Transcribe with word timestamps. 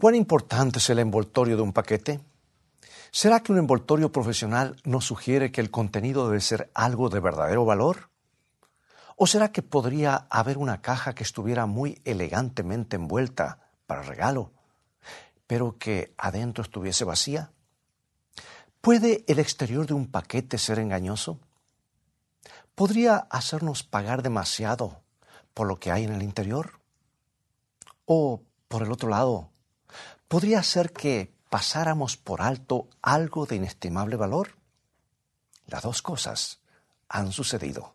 ¿Cuán 0.00 0.14
importante 0.14 0.78
es 0.78 0.90
el 0.90 1.00
envoltorio 1.00 1.56
de 1.56 1.62
un 1.62 1.72
paquete? 1.72 2.20
¿Será 3.10 3.40
que 3.40 3.50
un 3.50 3.58
envoltorio 3.58 4.12
profesional 4.12 4.76
nos 4.84 5.06
sugiere 5.06 5.50
que 5.50 5.60
el 5.60 5.72
contenido 5.72 6.28
debe 6.28 6.40
ser 6.40 6.70
algo 6.72 7.08
de 7.08 7.18
verdadero 7.18 7.64
valor? 7.64 8.08
¿O 9.16 9.26
será 9.26 9.50
que 9.50 9.60
podría 9.60 10.28
haber 10.30 10.56
una 10.56 10.82
caja 10.82 11.16
que 11.16 11.24
estuviera 11.24 11.66
muy 11.66 12.00
elegantemente 12.04 12.94
envuelta 12.94 13.72
para 13.88 14.02
regalo, 14.02 14.52
pero 15.48 15.78
que 15.78 16.14
adentro 16.16 16.62
estuviese 16.62 17.02
vacía? 17.02 17.50
¿Puede 18.80 19.24
el 19.26 19.40
exterior 19.40 19.84
de 19.84 19.94
un 19.94 20.06
paquete 20.06 20.58
ser 20.58 20.78
engañoso? 20.78 21.40
¿Podría 22.76 23.16
hacernos 23.16 23.82
pagar 23.82 24.22
demasiado 24.22 25.02
por 25.54 25.66
lo 25.66 25.80
que 25.80 25.90
hay 25.90 26.04
en 26.04 26.12
el 26.12 26.22
interior? 26.22 26.78
¿O, 28.04 28.42
por 28.68 28.84
el 28.84 28.92
otro 28.92 29.08
lado, 29.08 29.50
podría 30.28 30.62
ser 30.62 30.92
que 30.92 31.34
pasáramos 31.50 32.16
por 32.16 32.42
alto 32.42 32.88
algo 33.02 33.46
de 33.46 33.56
inestimable 33.56 34.16
valor? 34.16 34.56
Las 35.66 35.82
dos 35.82 36.02
cosas 36.02 36.60
han 37.08 37.32
sucedido. 37.32 37.94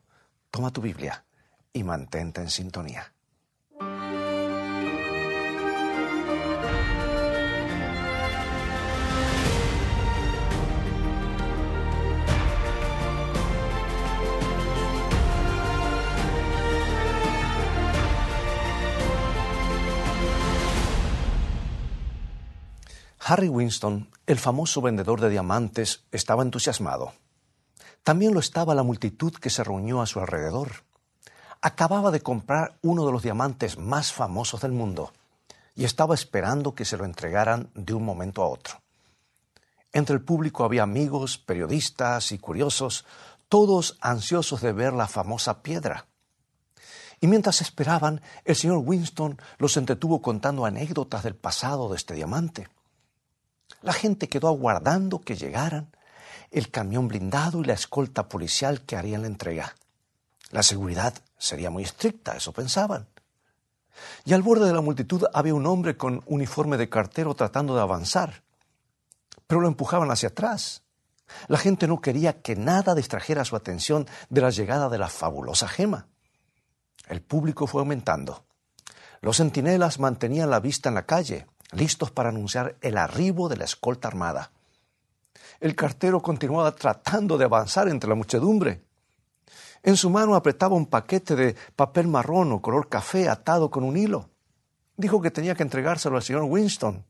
Toma 0.52 0.72
tu 0.72 0.82
Biblia 0.82 1.26
y 1.72 1.84
mantente 1.84 2.42
en 2.42 2.50
sintonía. 2.50 3.12
Harry 23.26 23.48
Winston, 23.48 24.09
el 24.26 24.38
famoso 24.38 24.81
vendedor 24.81 25.22
de 25.22 25.30
diamantes, 25.30 26.03
estaba 26.11 26.44
entusiasmado. 26.44 27.14
También 28.03 28.34
lo 28.34 28.42
estaba 28.42 28.75
la 28.75 28.84
multitud 28.84 29.34
que 29.36 29.50
se 29.50 29.64
reunió 29.64 30.02
a 30.02 30.08
su 30.08 30.20
alrededor. 30.20 30.84
Acababa 31.61 32.11
de 32.11 32.20
comprar 32.20 32.78
uno 32.81 33.06
de 33.06 33.14
los 33.14 33.23
diamantes 33.23 33.78
más 33.78 34.11
famosos 34.11 34.59
del 34.59 34.73
mundo 34.73 35.14
y 35.73 35.86
estaba 35.86 36.14
esperando 36.14 36.75
que 36.75 36.83
se 36.83 36.98
lo 36.98 37.06
entregaran 37.06 37.70
de 37.75 37.94
un 37.94 38.03
momento 38.03 38.44
a 38.44 38.48
otro. 38.48 38.81
Entre 39.94 40.14
el 40.14 40.22
público 40.22 40.66
había 40.66 40.83
amigos, 40.83 41.38
periodistas 41.38 42.33
y 42.33 42.39
curiosos, 42.39 43.05
todos 43.48 43.98
ansiosos 44.02 44.59
de 44.59 44.73
ver 44.73 44.92
la 44.92 45.08
famosa 45.08 45.64
piedra. 45.64 46.08
Y 47.22 47.28
mientras 47.28 47.61
esperaban, 47.61 48.22
el 48.44 48.58
señor 48.58 48.80
Winston 48.80 49.39
los 49.59 49.78
entretuvo 49.78 50.22
contando 50.22 50.66
anécdotas 50.66 51.23
del 51.23 51.36
pasado 51.36 51.88
de 51.88 51.95
este 51.95 52.16
diamante. 52.16 52.67
La 53.84 53.94
gente 53.94 54.30
quedó 54.30 54.48
aguardando 54.48 55.20
que 55.20 55.36
llegaran 55.36 55.92
el 56.52 56.72
camión 56.72 57.09
blindado 57.09 57.62
y 57.62 57.66
la 57.66 57.73
escolta 57.73 58.30
policial 58.30 58.81
que 58.81 58.95
harían 58.95 59.22
la 59.22 59.28
entrega. 59.28 59.76
La 60.52 60.64
seguridad 60.64 61.14
sería 61.38 61.70
muy 61.70 61.84
estricta, 61.84 62.36
eso 62.38 62.54
pensaban. 62.54 63.08
Y 64.23 64.34
al 64.34 64.42
borde 64.42 64.67
de 64.67 64.73
la 64.73 64.81
multitud 64.81 65.26
había 65.34 65.54
un 65.54 65.66
hombre 65.66 65.98
con 65.98 66.23
uniforme 66.28 66.78
de 66.78 66.89
cartero 66.89 67.36
tratando 67.36 67.76
de 67.76 67.81
avanzar, 67.81 68.44
pero 69.48 69.59
lo 69.59 69.67
empujaban 69.67 70.11
hacia 70.11 70.30
atrás. 70.30 70.84
La 71.48 71.58
gente 71.58 71.88
no 71.88 72.00
quería 72.00 72.42
que 72.42 72.56
nada 72.56 72.95
distrajera 72.95 73.44
su 73.44 73.56
atención 73.56 74.08
de 74.30 74.42
la 74.42 74.50
llegada 74.50 74.88
de 74.89 74.98
la 74.98 75.09
fabulosa 75.09 75.67
gema. 75.67 76.08
El 77.09 77.22
público 77.22 77.67
fue 77.67 77.81
aumentando. 77.81 78.45
Los 79.22 79.38
centinelas 79.38 80.00
mantenían 80.00 80.50
la 80.50 80.59
vista 80.59 80.89
en 80.89 80.95
la 80.95 81.06
calle, 81.06 81.48
listos 81.76 82.12
para 82.12 82.30
anunciar 82.30 82.76
el 82.82 82.98
arribo 82.98 83.50
de 83.50 83.58
la 83.58 83.66
escolta 83.66 84.08
armada. 84.08 84.52
El 85.60 85.76
cartero 85.76 86.22
continuaba 86.22 86.76
tratando 86.76 87.38
de 87.38 87.46
avanzar 87.46 87.88
entre 87.88 88.10
la 88.10 88.16
muchedumbre. 88.16 88.84
En 89.82 89.98
su 89.98 90.10
mano 90.10 90.36
apretaba 90.36 90.76
un 90.76 90.86
paquete 90.86 91.36
de 91.36 91.56
papel 91.76 92.08
marrón 92.08 92.52
o 92.52 92.62
color 92.62 92.89
café 92.89 93.30
atado 93.30 93.70
con 93.70 93.83
un 93.83 93.98
hilo. 93.98 94.30
Dijo 94.95 95.22
que 95.22 95.32
tenía 95.32 95.56
que 95.56 95.64
entregárselo 95.64 96.16
al 96.16 96.23
señor 96.23 96.44
Winston. 96.44 97.06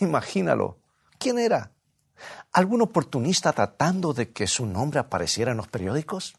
Imagínalo. 0.00 0.78
¿Quién 1.18 1.38
era? 1.38 1.72
¿Algún 2.52 2.82
oportunista 2.82 3.52
tratando 3.52 4.12
de 4.12 4.30
que 4.32 4.46
su 4.46 4.66
nombre 4.66 5.00
apareciera 5.00 5.52
en 5.52 5.56
los 5.56 5.68
periódicos? 5.68 6.34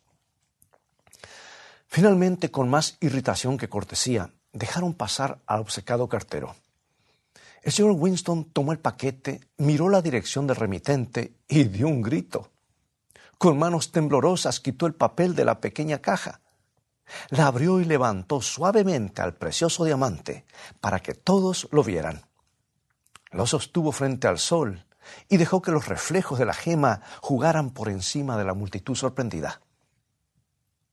Finalmente, 1.88 2.52
con 2.52 2.70
más 2.70 2.98
irritación 3.00 3.58
que 3.58 3.70
cortesía, 3.70 4.32
dejaron 4.52 4.94
pasar 4.94 5.40
al 5.46 5.62
obcecado 5.62 6.10
cartero. 6.10 6.56
El 7.66 7.72
señor 7.72 7.94
Winston 7.98 8.46
tomó 8.53 8.74
el 8.74 8.78
paquete, 8.78 9.42
miró 9.58 9.90
la 9.90 10.03
dirección 10.03 10.46
del 10.46 10.56
remitente 10.56 11.40
y 11.48 11.64
dio 11.64 11.88
un 11.88 12.03
grito. 12.03 12.52
Con 13.40 13.58
manos 13.58 13.92
temblorosas 13.92 14.59
quitó 14.59 14.86
el 14.86 14.94
papel 14.94 15.34
de 15.34 15.46
la 15.46 15.59
pequeña 15.59 15.98
caja. 15.98 16.42
La 17.30 17.48
abrió 17.48 17.81
y 17.81 17.86
levantó 17.86 18.40
suavemente 18.40 19.24
al 19.24 19.34
precioso 19.34 19.84
diamante 19.84 20.46
para 20.80 21.00
que 21.00 21.16
todos 21.16 21.68
lo 21.72 21.84
vieran. 21.84 22.28
Lo 23.31 23.48
sostuvo 23.48 23.92
frente 23.92 24.28
al 24.28 24.38
sol 24.38 24.86
y 25.28 25.38
dejó 25.38 25.64
que 25.64 25.72
los 25.72 25.88
reflejos 25.88 26.38
de 26.38 26.46
la 26.46 26.53
gema 26.53 27.02
jugaran 27.20 27.72
por 27.72 27.90
encima 27.90 28.38
de 28.38 28.44
la 28.44 28.53
multitud 28.53 28.94
sorprendida. 28.94 29.59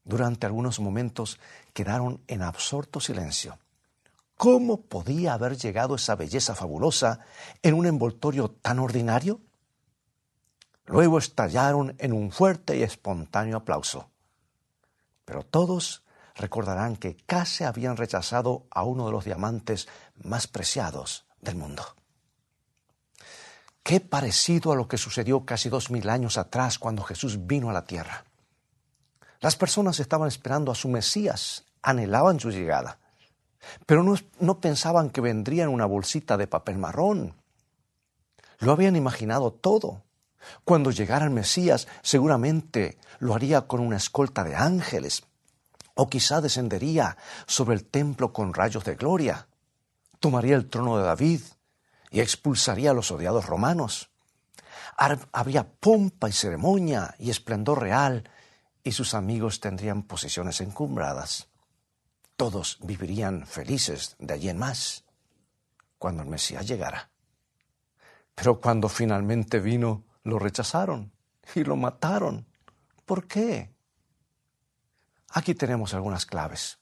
Durante 0.05 0.47
algunos 0.47 0.81
momentos 0.81 1.39
quedaron 1.75 2.23
en 2.29 2.41
absorto 2.41 2.99
silencio. 2.99 3.59
¿Cómo 4.43 4.81
podía 4.81 5.35
haber 5.35 5.57
llegado 5.57 5.95
esa 5.95 6.17
belleza 6.17 6.57
fabulosa 6.57 7.21
en 7.63 7.75
un 7.75 7.87
envoltorio 7.87 8.51
tan 8.51 8.81
ordinario? 8.81 9.41
Luego 10.85 11.19
estallaron 11.19 11.95
en 11.99 12.13
un 12.13 12.33
fuerte 12.33 12.77
y 12.77 12.83
espontáneo 12.83 13.59
aplauso. 13.59 14.11
Pero 15.25 15.45
todos 15.45 16.03
recordarán 16.35 16.97
que 16.97 17.15
casi 17.25 17.63
habían 17.63 17.97
rechazado 17.97 18.67
a 18.73 18.83
uno 18.83 19.07
de 19.07 19.13
los 19.13 19.25
diamantes 19.25 19.87
más 20.25 20.49
preciados 20.49 21.25
del 21.41 21.55
mundo. 21.55 21.85
Qué 23.85 24.01
parecido 24.01 24.73
a 24.73 24.75
lo 24.75 24.89
que 24.89 24.99
sucedió 24.99 25.45
casi 25.45 25.69
dos 25.69 25.89
mil 25.89 26.11
años 26.11 26.37
atrás 26.37 26.81
cuando 26.81 27.05
Jesús 27.05 27.47
vino 27.47 27.71
a 27.71 27.73
la 27.73 27.85
tierra. 27.85 28.25
Las 29.39 29.55
personas 29.55 30.01
estaban 30.01 30.27
esperando 30.27 30.73
a 30.73 30.75
su 30.75 30.89
Mesías, 30.89 31.65
anhelaban 31.81 32.41
su 32.41 32.51
llegada. 32.51 32.99
Pero 33.87 34.05
no, 34.41 34.61
pensaban 34.61 35.11
que 35.11 35.21
vendría 35.21 35.65
en 35.65 35.71
una 35.71 35.87
bolsita 35.87 36.37
de 36.37 36.47
papel 36.47 36.79
marrón. 36.79 37.35
Lo 38.59 38.73
habían 38.73 38.97
imaginado 38.97 39.53
todo. 39.53 40.03
Cuando 40.65 40.91
llegara 40.91 41.25
el 41.25 41.31
Mesías, 41.31 41.87
seguramente 42.03 42.99
lo 43.21 43.35
haría 43.35 43.63
con 43.63 43.81
una 43.81 43.97
escolta 43.97 44.43
de 44.43 44.57
ángeles, 44.57 45.23
o 45.95 46.09
quizá 46.09 46.41
descendería 46.41 47.17
sobre 47.47 47.77
el 47.77 47.85
templo 47.85 48.33
con 48.33 48.55
rayos 48.55 48.85
de 48.85 48.97
gloria, 48.97 49.47
tomaría 50.19 50.57
el 50.57 50.69
trono 50.69 50.99
de 50.99 51.05
David 51.05 51.43
y 52.11 52.21
expulsaría 52.21 52.91
a 52.91 52.95
los 52.95 53.11
odiados 53.11 53.47
romanos. 53.47 54.11
Habría 54.97 55.69
pompa 55.69 56.29
y 56.29 56.33
ceremonia 56.33 57.15
y 57.19 57.31
esplendor 57.31 57.81
real, 57.81 58.29
y 58.85 58.93
sus 58.93 59.15
amigos 59.15 59.61
tendrían 59.61 60.03
posiciones 60.03 60.61
encumbradas 60.61 61.52
todos 62.43 62.77
vivirían 62.83 63.47
felices 63.47 64.17
de 64.19 64.35
allí 64.35 64.49
en 64.49 64.59
más 64.59 65.05
cuando 65.97 66.25
el 66.25 66.29
Mesías 66.29 66.67
llegara. 66.67 67.09
Pero 68.35 68.61
cuando 68.61 68.89
finalmente 68.89 69.61
vino, 69.61 70.03
lo 70.25 70.41
rechazaron 70.41 71.13
y 71.55 71.63
lo 71.63 71.77
mataron. 71.77 72.45
¿Por 73.07 73.29
qué? 73.29 73.73
Aquí 75.29 75.55
tenemos 75.55 75.95
algunas 75.95 76.27
claves. 76.27 76.81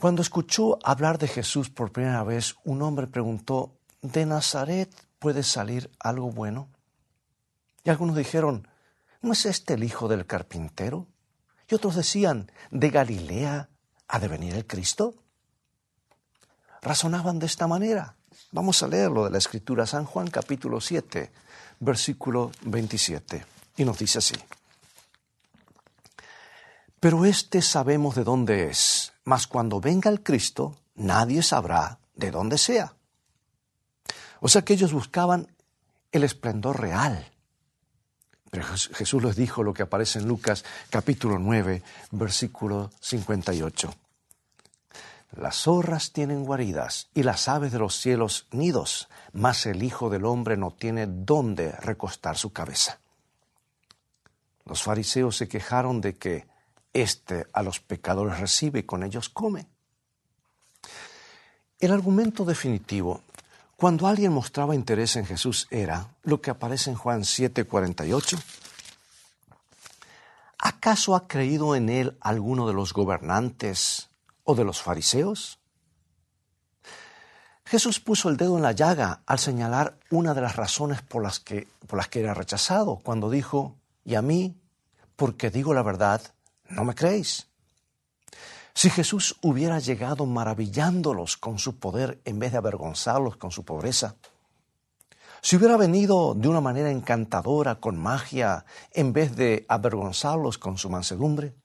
Cuando 0.00 0.22
escuchó 0.22 0.78
hablar 0.84 1.18
de 1.18 1.26
Jesús 1.26 1.68
por 1.68 1.90
primera 1.90 2.22
vez, 2.22 2.54
un 2.62 2.80
hombre 2.82 3.08
preguntó, 3.08 3.80
¿de 4.02 4.24
Nazaret 4.24 4.94
puede 5.18 5.42
salir 5.42 5.90
algo 5.98 6.30
bueno? 6.30 6.68
Y 7.82 7.90
algunos 7.90 8.14
dijeron, 8.14 8.68
¿no 9.20 9.32
es 9.32 9.46
este 9.46 9.74
el 9.74 9.82
hijo 9.82 10.06
del 10.06 10.26
carpintero? 10.26 11.08
Y 11.68 11.74
otros 11.74 11.96
decían, 11.96 12.52
¿de 12.70 12.90
Galilea 12.90 13.70
¿Ha 14.08 14.18
de 14.18 14.28
venir 14.28 14.54
el 14.54 14.66
Cristo? 14.66 15.14
Razonaban 16.80 17.38
de 17.38 17.46
esta 17.46 17.66
manera. 17.66 18.16
Vamos 18.52 18.82
a 18.82 18.88
leerlo 18.88 19.24
de 19.24 19.30
la 19.30 19.38
Escritura, 19.38 19.86
San 19.86 20.06
Juan 20.06 20.28
capítulo 20.28 20.80
7, 20.80 21.30
versículo 21.80 22.50
27. 22.62 23.44
Y 23.76 23.84
nos 23.84 23.98
dice 23.98 24.18
así. 24.18 24.36
Pero 27.00 27.24
este 27.26 27.62
sabemos 27.62 28.14
de 28.14 28.24
dónde 28.24 28.68
es, 28.70 29.12
mas 29.24 29.46
cuando 29.46 29.80
venga 29.80 30.10
el 30.10 30.22
Cristo, 30.22 30.78
nadie 30.94 31.42
sabrá 31.42 31.98
de 32.14 32.30
dónde 32.30 32.58
sea. 32.58 32.94
O 34.40 34.48
sea 34.48 34.62
que 34.62 34.72
ellos 34.72 34.92
buscaban 34.92 35.54
el 36.12 36.24
esplendor 36.24 36.80
real. 36.80 37.30
Pero 38.50 38.64
Jesús 38.66 39.22
les 39.22 39.36
dijo 39.36 39.62
lo 39.62 39.74
que 39.74 39.82
aparece 39.82 40.18
en 40.18 40.28
Lucas 40.28 40.64
capítulo 40.90 41.38
9, 41.38 41.82
versículo 42.12 42.90
58. 43.00 43.94
Las 45.36 45.56
zorras 45.56 46.12
tienen 46.12 46.44
guaridas 46.44 47.08
y 47.14 47.22
las 47.22 47.48
aves 47.48 47.70
de 47.72 47.78
los 47.78 48.00
cielos 48.00 48.46
nidos, 48.50 49.08
mas 49.32 49.66
el 49.66 49.82
Hijo 49.82 50.08
del 50.08 50.24
Hombre 50.24 50.56
no 50.56 50.70
tiene 50.70 51.06
dónde 51.06 51.72
recostar 51.72 52.38
su 52.38 52.52
cabeza. 52.52 52.98
Los 54.64 54.82
fariseos 54.82 55.36
se 55.36 55.48
quejaron 55.48 56.00
de 56.00 56.16
que 56.16 56.46
éste 56.92 57.46
a 57.52 57.62
los 57.62 57.80
pecadores 57.80 58.40
recibe 58.40 58.80
y 58.80 58.84
con 58.84 59.02
ellos 59.02 59.28
come. 59.28 59.66
El 61.78 61.92
argumento 61.92 62.44
definitivo, 62.44 63.22
cuando 63.78 64.08
alguien 64.08 64.32
mostraba 64.32 64.74
interés 64.74 65.14
en 65.14 65.24
Jesús, 65.24 65.68
era 65.70 66.08
lo 66.24 66.40
que 66.40 66.50
aparece 66.50 66.90
en 66.90 66.96
Juan 66.96 67.22
7:48. 67.22 68.36
¿Acaso 70.58 71.14
ha 71.14 71.28
creído 71.28 71.76
en 71.76 71.88
él 71.88 72.18
alguno 72.20 72.66
de 72.66 72.74
los 72.74 72.92
gobernantes 72.92 74.08
o 74.42 74.56
de 74.56 74.64
los 74.64 74.82
fariseos? 74.82 75.60
Jesús 77.66 78.00
puso 78.00 78.28
el 78.28 78.36
dedo 78.36 78.56
en 78.56 78.64
la 78.64 78.72
llaga 78.72 79.22
al 79.26 79.38
señalar 79.38 79.96
una 80.10 80.34
de 80.34 80.40
las 80.40 80.56
razones 80.56 81.00
por 81.02 81.22
las 81.22 81.38
que, 81.38 81.68
por 81.86 81.98
las 81.98 82.08
que 82.08 82.18
era 82.18 82.34
rechazado, 82.34 82.96
cuando 82.96 83.30
dijo, 83.30 83.76
y 84.04 84.16
a 84.16 84.22
mí, 84.22 84.56
porque 85.14 85.50
digo 85.50 85.72
la 85.72 85.84
verdad, 85.84 86.20
no 86.68 86.84
me 86.84 86.96
creéis. 86.96 87.46
Si 88.78 88.90
Jesús 88.90 89.36
hubiera 89.42 89.80
llegado 89.80 90.24
maravillándolos 90.24 91.36
con 91.36 91.58
su 91.58 91.80
poder 91.80 92.20
en 92.24 92.38
vez 92.38 92.52
de 92.52 92.58
avergonzarlos 92.58 93.36
con 93.36 93.50
su 93.50 93.64
pobreza, 93.64 94.14
si 95.40 95.56
hubiera 95.56 95.76
venido 95.76 96.32
de 96.34 96.46
una 96.46 96.60
manera 96.60 96.92
encantadora, 96.92 97.80
con 97.80 97.98
magia, 97.98 98.64
en 98.92 99.12
vez 99.12 99.34
de 99.34 99.66
avergonzarlos 99.68 100.58
con 100.58 100.78
su 100.78 100.90
mansedumbre, 100.90 101.56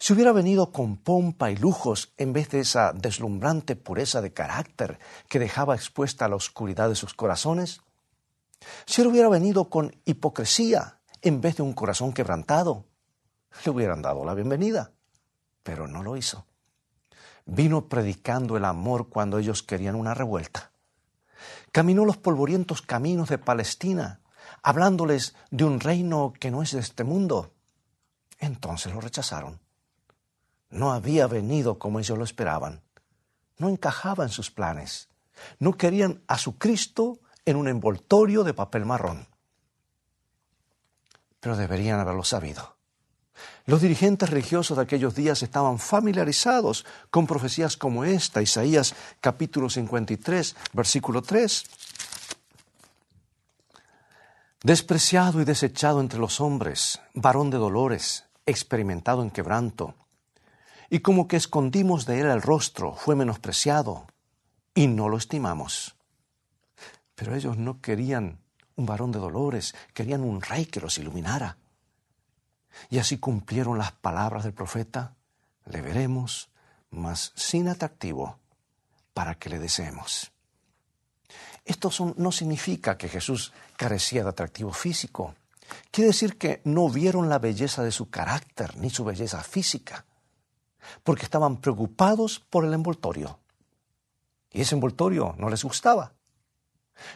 si 0.00 0.12
hubiera 0.12 0.32
venido 0.32 0.72
con 0.72 0.96
pompa 0.96 1.52
y 1.52 1.56
lujos 1.56 2.12
en 2.16 2.32
vez 2.32 2.50
de 2.50 2.58
esa 2.58 2.92
deslumbrante 2.92 3.76
pureza 3.76 4.20
de 4.20 4.32
carácter 4.32 4.98
que 5.28 5.38
dejaba 5.38 5.76
expuesta 5.76 6.26
la 6.26 6.34
oscuridad 6.34 6.88
de 6.88 6.96
sus 6.96 7.14
corazones, 7.14 7.80
si 8.86 9.02
él 9.02 9.06
hubiera 9.06 9.28
venido 9.28 9.70
con 9.70 9.94
hipocresía 10.04 10.98
en 11.22 11.40
vez 11.40 11.58
de 11.58 11.62
un 11.62 11.74
corazón 11.74 12.12
quebrantado, 12.12 12.86
le 13.64 13.70
hubieran 13.70 14.02
dado 14.02 14.24
la 14.24 14.34
bienvenida, 14.34 14.93
pero 15.64 15.88
no 15.88 16.04
lo 16.04 16.16
hizo. 16.16 16.46
Vino 17.46 17.88
predicando 17.88 18.56
el 18.56 18.64
amor 18.64 19.08
cuando 19.08 19.38
ellos 19.38 19.64
querían 19.64 19.96
una 19.96 20.14
revuelta. 20.14 20.70
Caminó 21.72 22.04
los 22.04 22.16
polvorientos 22.16 22.80
caminos 22.80 23.28
de 23.28 23.38
Palestina, 23.38 24.20
hablándoles 24.62 25.34
de 25.50 25.64
un 25.64 25.80
reino 25.80 26.32
que 26.38 26.52
no 26.52 26.62
es 26.62 26.70
de 26.70 26.80
este 26.80 27.02
mundo. 27.02 27.52
Entonces 28.38 28.94
lo 28.94 29.00
rechazaron. 29.00 29.60
No 30.70 30.92
había 30.92 31.26
venido 31.26 31.78
como 31.78 31.98
ellos 31.98 32.16
lo 32.16 32.24
esperaban. 32.24 32.82
No 33.58 33.68
encajaba 33.68 34.24
en 34.24 34.30
sus 34.30 34.50
planes. 34.50 35.08
No 35.58 35.76
querían 35.76 36.22
a 36.28 36.38
su 36.38 36.58
Cristo 36.58 37.18
en 37.44 37.56
un 37.56 37.68
envoltorio 37.68 38.44
de 38.44 38.54
papel 38.54 38.84
marrón. 38.84 39.28
Pero 41.40 41.56
deberían 41.56 42.00
haberlo 42.00 42.24
sabido. 42.24 42.73
Los 43.66 43.80
dirigentes 43.80 44.28
religiosos 44.28 44.76
de 44.76 44.82
aquellos 44.82 45.14
días 45.14 45.42
estaban 45.42 45.78
familiarizados 45.78 46.84
con 47.10 47.26
profecías 47.26 47.78
como 47.78 48.04
esta, 48.04 48.42
Isaías 48.42 48.94
capítulo 49.22 49.70
53, 49.70 50.54
versículo 50.74 51.22
3. 51.22 51.64
Despreciado 54.62 55.40
y 55.40 55.46
desechado 55.46 56.00
entre 56.00 56.18
los 56.18 56.42
hombres, 56.42 57.00
varón 57.14 57.48
de 57.48 57.56
dolores, 57.56 58.24
experimentado 58.44 59.22
en 59.22 59.30
quebranto, 59.30 59.94
y 60.90 61.00
como 61.00 61.26
que 61.26 61.36
escondimos 61.36 62.04
de 62.04 62.20
él 62.20 62.26
el 62.26 62.42
rostro, 62.42 62.94
fue 62.94 63.16
menospreciado, 63.16 64.06
y 64.74 64.88
no 64.88 65.08
lo 65.08 65.16
estimamos. 65.16 65.96
Pero 67.14 67.34
ellos 67.34 67.56
no 67.56 67.80
querían 67.80 68.40
un 68.76 68.84
varón 68.84 69.10
de 69.10 69.20
dolores, 69.20 69.74
querían 69.94 70.22
un 70.22 70.42
rey 70.42 70.66
que 70.66 70.80
los 70.80 70.98
iluminara. 70.98 71.56
Y 72.90 72.98
así 72.98 73.18
cumplieron 73.18 73.78
las 73.78 73.92
palabras 73.92 74.44
del 74.44 74.54
profeta, 74.54 75.14
le 75.66 75.80
veremos, 75.80 76.50
mas 76.90 77.32
sin 77.34 77.68
atractivo, 77.68 78.38
para 79.12 79.34
que 79.36 79.48
le 79.48 79.58
deseemos. 79.58 80.32
Esto 81.64 81.90
no 82.16 82.30
significa 82.30 82.98
que 82.98 83.08
Jesús 83.08 83.52
carecía 83.76 84.22
de 84.22 84.28
atractivo 84.28 84.72
físico. 84.72 85.34
Quiere 85.90 86.08
decir 86.08 86.36
que 86.36 86.60
no 86.64 86.90
vieron 86.90 87.28
la 87.28 87.38
belleza 87.38 87.82
de 87.82 87.92
su 87.92 88.10
carácter 88.10 88.76
ni 88.76 88.90
su 88.90 89.04
belleza 89.04 89.42
física, 89.42 90.04
porque 91.02 91.24
estaban 91.24 91.56
preocupados 91.56 92.38
por 92.38 92.64
el 92.64 92.74
envoltorio. 92.74 93.38
Y 94.52 94.60
ese 94.60 94.74
envoltorio 94.74 95.34
no 95.38 95.48
les 95.48 95.64
gustaba. 95.64 96.12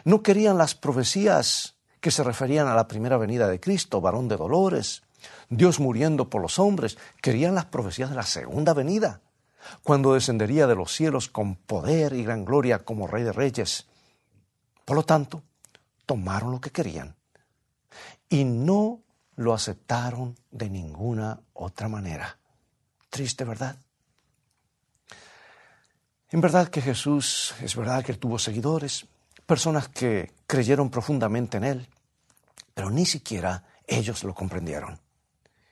No 0.03 0.23
querían 0.23 0.57
las 0.57 0.75
profecías 0.75 1.75
que 2.01 2.11
se 2.11 2.23
referían 2.23 2.67
a 2.67 2.75
la 2.75 2.87
primera 2.87 3.17
venida 3.17 3.47
de 3.47 3.59
Cristo, 3.59 4.01
varón 4.01 4.27
de 4.27 4.37
dolores, 4.37 5.03
Dios 5.49 5.79
muriendo 5.79 6.29
por 6.29 6.41
los 6.41 6.59
hombres, 6.59 6.97
querían 7.21 7.55
las 7.55 7.65
profecías 7.65 8.09
de 8.09 8.15
la 8.15 8.23
segunda 8.23 8.73
venida, 8.73 9.21
cuando 9.83 10.13
descendería 10.13 10.67
de 10.67 10.75
los 10.75 10.93
cielos 10.93 11.27
con 11.29 11.55
poder 11.55 12.13
y 12.13 12.23
gran 12.23 12.45
gloria 12.45 12.79
como 12.79 13.07
Rey 13.07 13.23
de 13.23 13.33
Reyes. 13.33 13.87
Por 14.85 14.95
lo 14.95 15.03
tanto, 15.03 15.43
tomaron 16.05 16.51
lo 16.51 16.61
que 16.61 16.71
querían 16.71 17.15
y 18.29 18.43
no 18.43 19.01
lo 19.35 19.53
aceptaron 19.53 20.35
de 20.51 20.69
ninguna 20.69 21.39
otra 21.53 21.87
manera. 21.87 22.37
Triste, 23.09 23.43
¿verdad? 23.43 23.77
En 26.31 26.41
verdad 26.41 26.67
que 26.67 26.81
Jesús, 26.81 27.55
es 27.61 27.75
verdad 27.75 28.03
que 28.03 28.11
él 28.11 28.19
tuvo 28.19 28.37
seguidores, 28.37 29.07
personas 29.45 29.87
que 29.87 30.31
creyeron 30.45 30.91
profundamente 30.91 31.57
en 31.57 31.63
él, 31.63 31.89
pero 32.73 32.91
ni 32.91 33.05
siquiera 33.05 33.63
ellos 33.87 34.23
lo 34.23 34.35
comprendieron. 34.35 34.99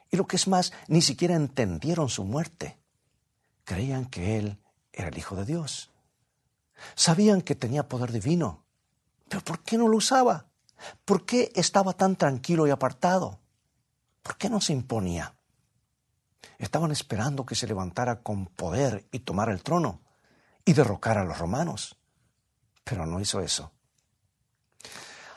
Y 0.10 0.18
lo 0.18 0.28
que 0.28 0.38
es 0.38 0.48
más, 0.48 0.74
ni 0.88 1.02
siquiera 1.02 1.36
entendieron 1.36 2.10
su 2.10 2.24
muerte. 2.24 2.78
Creían 3.64 4.06
que 4.06 4.38
Él 4.38 4.60
era 4.94 5.10
el 5.10 5.18
Hijo 5.18 5.36
de 5.36 5.46
Dios. 5.46 5.92
Sabían 6.96 7.42
que 7.42 7.56
tenía 7.56 7.88
poder 7.88 8.12
divino. 8.12 8.64
Pero 9.28 9.44
¿por 9.44 9.64
qué 9.64 9.78
no 9.78 9.88
lo 9.88 9.98
usaba? 9.98 10.46
¿Por 11.06 11.26
qué 11.26 11.52
estaba 11.56 11.94
tan 11.94 12.16
tranquilo 12.16 12.68
y 12.68 12.70
apartado? 12.70 13.40
¿Por 14.24 14.38
qué 14.38 14.50
no 14.50 14.62
se 14.62 14.74
imponía? 14.74 15.36
Estaban 16.58 16.92
esperando 16.92 17.46
que 17.46 17.56
se 17.56 17.68
levantara 17.68 18.22
con 18.22 18.48
poder 18.48 19.08
y 19.12 19.20
tomara 19.20 19.52
el 19.52 19.64
trono 19.64 20.02
y 20.66 20.74
derrocara 20.74 21.22
a 21.22 21.26
los 21.26 21.38
romanos. 21.38 21.98
Pero 22.84 23.06
no 23.06 23.20
hizo 23.20 23.42
eso. 23.42 23.72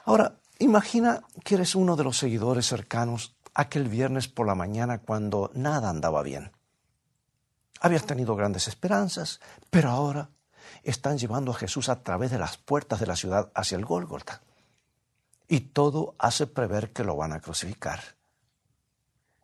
Ahora, 0.05 0.41
imagina 0.59 1.23
que 1.45 1.57
eres 1.57 1.75
uno 1.75 1.97
de 1.97 2.05
los 2.05 2.19
seguidores 2.19 2.67
cercanos 2.67 3.37
aquel 3.55 3.89
viernes 3.89 4.29
por 4.29 4.47
la 4.47 4.55
mañana 4.55 4.99
cuando 4.99 5.51
nada 5.55 5.89
andaba 5.89 6.23
bien. 6.23 6.53
Habías 7.81 8.05
tenido 8.05 8.37
grandes 8.37 8.69
esperanzas, 8.69 9.41
pero 9.71 9.91
ahora 9.91 10.31
están 10.83 11.19
llevando 11.19 11.53
a 11.53 11.57
Jesús 11.57 11.89
a 11.89 12.03
través 12.03 12.31
de 12.31 12.39
las 12.39 12.57
puertas 12.57 13.01
de 13.01 13.07
la 13.07 13.17
ciudad 13.17 13.51
hacia 13.55 13.77
el 13.77 13.85
Gólgota. 13.85 14.43
Y 15.49 15.61
todo 15.61 16.15
hace 16.19 16.47
prever 16.47 16.93
que 16.93 17.05
lo 17.05 17.17
van 17.17 17.33
a 17.33 17.41
crucificar. 17.41 18.01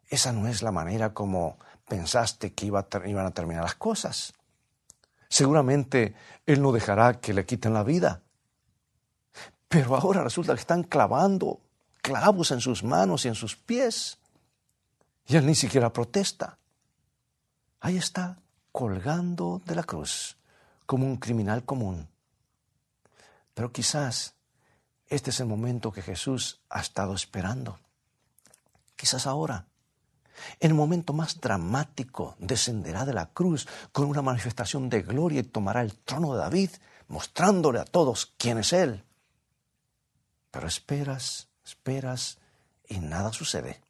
Esa 0.09 0.33
no 0.33 0.47
es 0.47 0.63
la 0.63 0.71
manera 0.71 1.15
como 1.15 1.59
pensaste 1.89 2.53
que 2.53 2.67
iban 2.67 3.27
a 3.27 3.31
terminar 3.33 3.63
las 3.63 3.75
cosas. 3.75 4.35
Seguramente 5.29 6.15
Él 6.47 6.63
no 6.63 6.73
dejará 6.73 7.21
que 7.21 7.35
le 7.35 7.45
quiten 7.45 7.75
la 7.75 7.83
vida. 7.83 8.23
Pero 9.69 9.97
ahora 9.97 10.23
resulta 10.23 10.55
que 10.55 10.61
están 10.61 10.85
clavando 10.85 11.61
clavos 12.07 12.53
en 12.53 12.61
sus 12.61 12.85
manos 12.85 13.25
y 13.25 13.29
en 13.29 13.35
sus 13.35 13.57
pies. 13.57 14.19
Y 15.27 15.35
él 15.35 15.45
ni 15.45 15.57
siquiera 15.57 15.93
protesta. 15.93 16.57
Ahí 17.81 17.97
está, 17.97 18.39
colgando 18.71 19.61
de 19.67 19.75
la 19.75 19.83
cruz, 19.83 20.37
como 20.87 21.05
un 21.05 21.17
criminal 21.17 21.65
común. 21.65 22.09
Pero 23.55 23.73
quizás 23.73 24.35
este 25.09 25.31
es 25.31 25.41
el 25.41 25.47
momento 25.47 25.91
que 25.91 26.01
Jesús 26.01 26.61
ha 26.71 26.81
estado 26.81 27.13
esperando. 27.13 27.81
Quizás 28.95 29.27
ahora, 29.27 29.67
en 30.61 30.71
el 30.71 30.75
momento 30.75 31.13
más 31.13 31.41
dramático, 31.41 32.37
descenderá 32.39 33.05
de 33.05 33.15
la 33.15 33.27
cruz 33.27 33.67
con 33.91 34.05
una 34.07 34.23
manifestación 34.23 34.89
de 34.89 35.03
gloria 35.03 35.41
y 35.41 35.45
tomará 35.45 35.83
el 35.83 35.97
trono 35.99 36.35
de 36.35 36.39
David, 36.39 36.71
mostrándole 37.09 37.81
a 37.81 37.85
todos 37.85 38.33
quién 38.37 38.59
es 38.59 38.73
Él. 38.73 39.03
Pero 40.53 40.69
esperas 40.69 41.49
esperas 41.67 42.39
y 42.89 43.01
nada 43.01 43.33
sucede. 43.33 43.83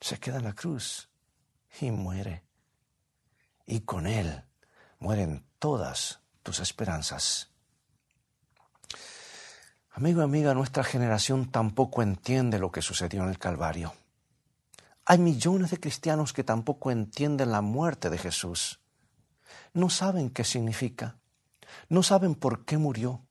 Se 0.00 0.18
queda 0.18 0.38
en 0.38 0.44
la 0.44 0.54
cruz 0.54 1.10
y 1.80 1.90
muere. 1.90 2.42
Y 3.66 3.80
con 3.80 4.06
él 4.06 4.42
mueren 4.98 5.44
todas 5.58 6.20
tus 6.42 6.60
esperanzas. 6.60 7.50
Amigo 9.90 10.20
y 10.20 10.24
amiga, 10.24 10.54
nuestra 10.54 10.82
generación 10.82 11.50
tampoco 11.50 12.02
entiende 12.02 12.58
lo 12.58 12.72
que 12.72 12.82
sucedió 12.82 13.22
en 13.22 13.28
el 13.28 13.38
Calvario. 13.38 13.94
Hay 15.04 15.18
millones 15.18 15.70
de 15.70 15.78
cristianos 15.78 16.32
que 16.32 16.44
tampoco 16.44 16.90
entienden 16.90 17.52
la 17.52 17.60
muerte 17.60 18.10
de 18.10 18.18
Jesús. 18.18 18.80
no 19.72 19.90
saben 19.90 20.30
qué 20.30 20.44
significa, 20.44 21.18
no 21.88 22.02
saben 22.02 22.34
por 22.34 22.64
qué 22.64 22.78
murió, 22.78 23.26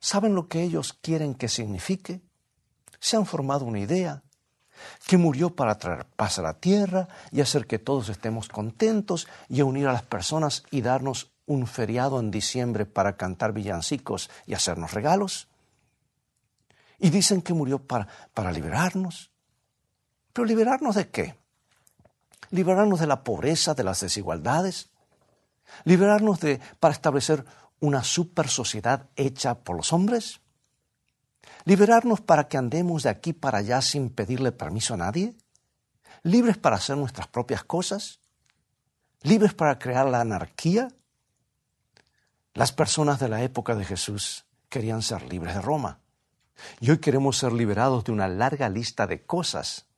saben 0.00 0.34
lo 0.34 0.48
que 0.48 0.62
ellos 0.62 0.92
quieren 0.92 1.34
que 1.34 1.48
signifique, 1.48 2.22
se 3.00 3.16
han 3.16 3.26
formado 3.26 3.64
una 3.64 3.80
idea, 3.80 4.22
que 5.06 5.16
murió 5.16 5.54
para 5.54 5.78
traer 5.78 6.06
paz 6.06 6.38
a 6.38 6.42
la 6.42 6.54
tierra 6.54 7.08
y 7.32 7.40
hacer 7.40 7.66
que 7.66 7.78
todos 7.78 8.08
estemos 8.08 8.48
contentos 8.48 9.26
y 9.48 9.62
unir 9.62 9.88
a 9.88 9.92
las 9.92 10.02
personas 10.02 10.64
y 10.70 10.82
darnos 10.82 11.32
un 11.46 11.66
feriado 11.66 12.20
en 12.20 12.30
diciembre 12.30 12.86
para 12.86 13.16
cantar 13.16 13.52
villancicos 13.52 14.30
y 14.46 14.54
hacernos 14.54 14.92
regalos. 14.92 15.48
Y 16.98 17.10
dicen 17.10 17.42
que 17.42 17.54
murió 17.54 17.78
para, 17.78 18.08
para 18.34 18.52
liberarnos. 18.52 19.30
¿Pero 20.32 20.44
liberarnos 20.44 20.94
de 20.96 21.08
qué? 21.08 21.36
¿Liberarnos 22.50 23.00
de 23.00 23.06
la 23.06 23.24
pobreza, 23.24 23.74
de 23.74 23.84
las 23.84 24.00
desigualdades? 24.00 24.90
¿Liberarnos 25.84 26.40
de, 26.40 26.60
para 26.80 26.92
establecer 26.92 27.44
una 27.80 28.02
super 28.02 28.48
sociedad 28.48 29.08
hecha 29.16 29.54
por 29.54 29.76
los 29.76 29.92
hombres? 29.92 30.40
¿Liberarnos 31.68 32.22
para 32.22 32.48
que 32.48 32.56
andemos 32.56 33.02
de 33.02 33.10
aquí 33.10 33.34
para 33.34 33.58
allá 33.58 33.82
sin 33.82 34.08
pedirle 34.08 34.52
permiso 34.52 34.94
a 34.94 34.96
nadie? 34.96 35.36
¿Libres 36.22 36.56
para 36.56 36.76
hacer 36.76 36.96
nuestras 36.96 37.28
propias 37.28 37.62
cosas? 37.62 38.20
¿Libres 39.20 39.52
para 39.52 39.78
crear 39.78 40.08
la 40.08 40.22
anarquía? 40.22 40.88
Las 42.54 42.72
personas 42.72 43.20
de 43.20 43.28
la 43.28 43.42
época 43.42 43.74
de 43.74 43.84
Jesús 43.84 44.46
querían 44.70 45.02
ser 45.02 45.30
libres 45.30 45.56
de 45.56 45.60
Roma. 45.60 46.00
Y 46.80 46.90
hoy 46.90 47.00
queremos 47.00 47.36
ser 47.36 47.52
liberados 47.52 48.02
de 48.02 48.12
una 48.12 48.28
larga 48.28 48.70
lista 48.70 49.06
de 49.06 49.26
cosas. 49.26 49.88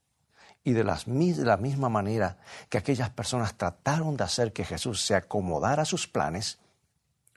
Y 0.64 0.72
de, 0.72 0.82
de 0.82 1.44
la 1.44 1.56
misma 1.56 1.88
manera 1.88 2.38
que 2.68 2.78
aquellas 2.78 3.10
personas 3.10 3.56
trataron 3.56 4.16
de 4.16 4.24
hacer 4.24 4.52
que 4.52 4.64
Jesús 4.64 5.02
se 5.02 5.14
acomodara 5.14 5.82
a 5.82 5.86
sus 5.86 6.08
planes, 6.08 6.58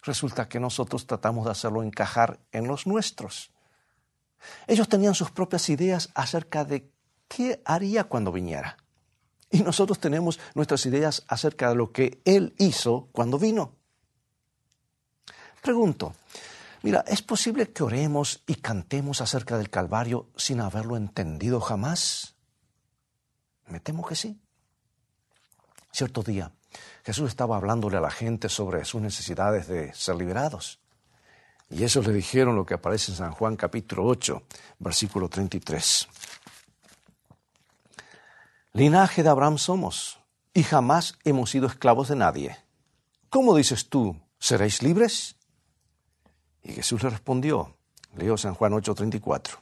resulta 0.02 0.50
que 0.50 0.60
nosotros 0.60 1.06
tratamos 1.06 1.46
de 1.46 1.52
hacerlo 1.52 1.84
encajar 1.84 2.40
en 2.52 2.68
los 2.68 2.88
nuestros. 2.88 3.53
Ellos 4.68 4.90
tenían 4.90 5.16
sus 5.16 5.32
propias 5.32 5.70
ideas 5.70 6.10
acerca 6.14 6.66
de 6.66 6.92
qué 7.28 7.62
haría 7.66 8.06
cuando 8.06 8.32
viniera. 8.32 8.78
Y 9.50 9.60
nosotros 9.60 10.00
tenemos 10.00 10.40
nuestras 10.56 10.86
ideas 10.86 11.24
acerca 11.28 11.70
de 11.70 11.76
lo 11.76 11.92
que 11.92 12.22
Él 12.26 12.56
hizo 12.58 13.10
cuando 13.12 13.38
vino. 13.38 13.76
Pregunto, 15.62 16.14
mira, 16.82 17.06
¿es 17.08 17.22
posible 17.22 17.72
que 17.72 17.84
oremos 17.84 18.44
y 18.48 18.56
cantemos 18.56 19.22
acerca 19.22 19.58
del 19.58 19.70
Calvario 19.70 20.28
sin 20.36 20.60
haberlo 20.60 20.98
entendido 20.98 21.62
jamás? 21.62 22.36
Me 23.68 23.80
temo 23.80 24.06
que 24.06 24.16
sí. 24.16 24.42
Cierto 25.92 26.24
día, 26.24 26.52
Jesús 27.06 27.30
estaba 27.30 27.56
hablándole 27.56 27.98
a 27.98 28.02
la 28.02 28.12
gente 28.12 28.50
sobre 28.50 28.84
sus 28.86 29.02
necesidades 29.02 29.68
de 29.68 29.94
ser 29.94 30.16
liberados. 30.16 30.83
Y 31.74 31.84
eso 31.84 32.04
le 32.04 32.14
dijeron 32.14 32.56
lo 32.56 32.68
que 32.68 32.76
aparece 32.76 33.12
en 33.12 33.18
San 33.18 33.32
Juan 33.32 33.56
capítulo 33.56 34.06
8, 34.06 34.44
versículo 34.78 35.28
33. 35.28 36.08
Linaje 38.74 39.24
de 39.24 39.30
Abraham 39.30 39.58
somos, 39.58 40.20
y 40.54 40.62
jamás 40.62 41.18
hemos 41.24 41.50
sido 41.50 41.66
esclavos 41.66 42.10
de 42.10 42.16
nadie. 42.16 42.58
¿Cómo 43.32 43.56
dices 43.56 43.90
tú, 43.90 44.16
seréis 44.38 44.84
libres? 44.84 45.36
Y 46.62 46.74
Jesús 46.74 47.02
le 47.02 47.10
respondió, 47.10 47.76
leo 48.16 48.38
San 48.38 48.54
Juan 48.54 48.74
8:34. 48.74 49.58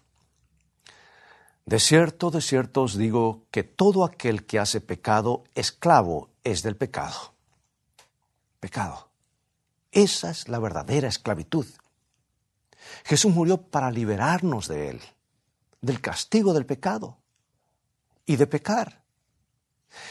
De 1.66 1.80
cierto, 1.80 2.30
de 2.30 2.42
cierto 2.42 2.82
os 2.82 2.98
digo 2.98 3.46
que 3.52 3.64
todo 3.64 4.04
aquel 4.04 4.46
que 4.46 4.60
hace 4.60 4.82
pecado, 4.82 5.46
esclavo 5.56 6.30
es 6.44 6.62
del 6.62 6.76
pecado. 6.76 7.36
Pecado. 8.60 9.10
Esa 9.94 10.30
es 10.30 10.50
la 10.50 10.60
verdadera 10.60 11.08
esclavitud. 11.08 11.66
Jesús 13.04 13.34
murió 13.34 13.62
para 13.62 13.92
liberarnos 13.92 14.68
de 14.68 14.90
él, 14.90 15.02
del 15.82 16.02
castigo 16.02 16.54
del 16.54 16.66
pecado 16.66 17.18
y 18.26 18.36
de 18.36 18.48
pecar. 18.48 19.02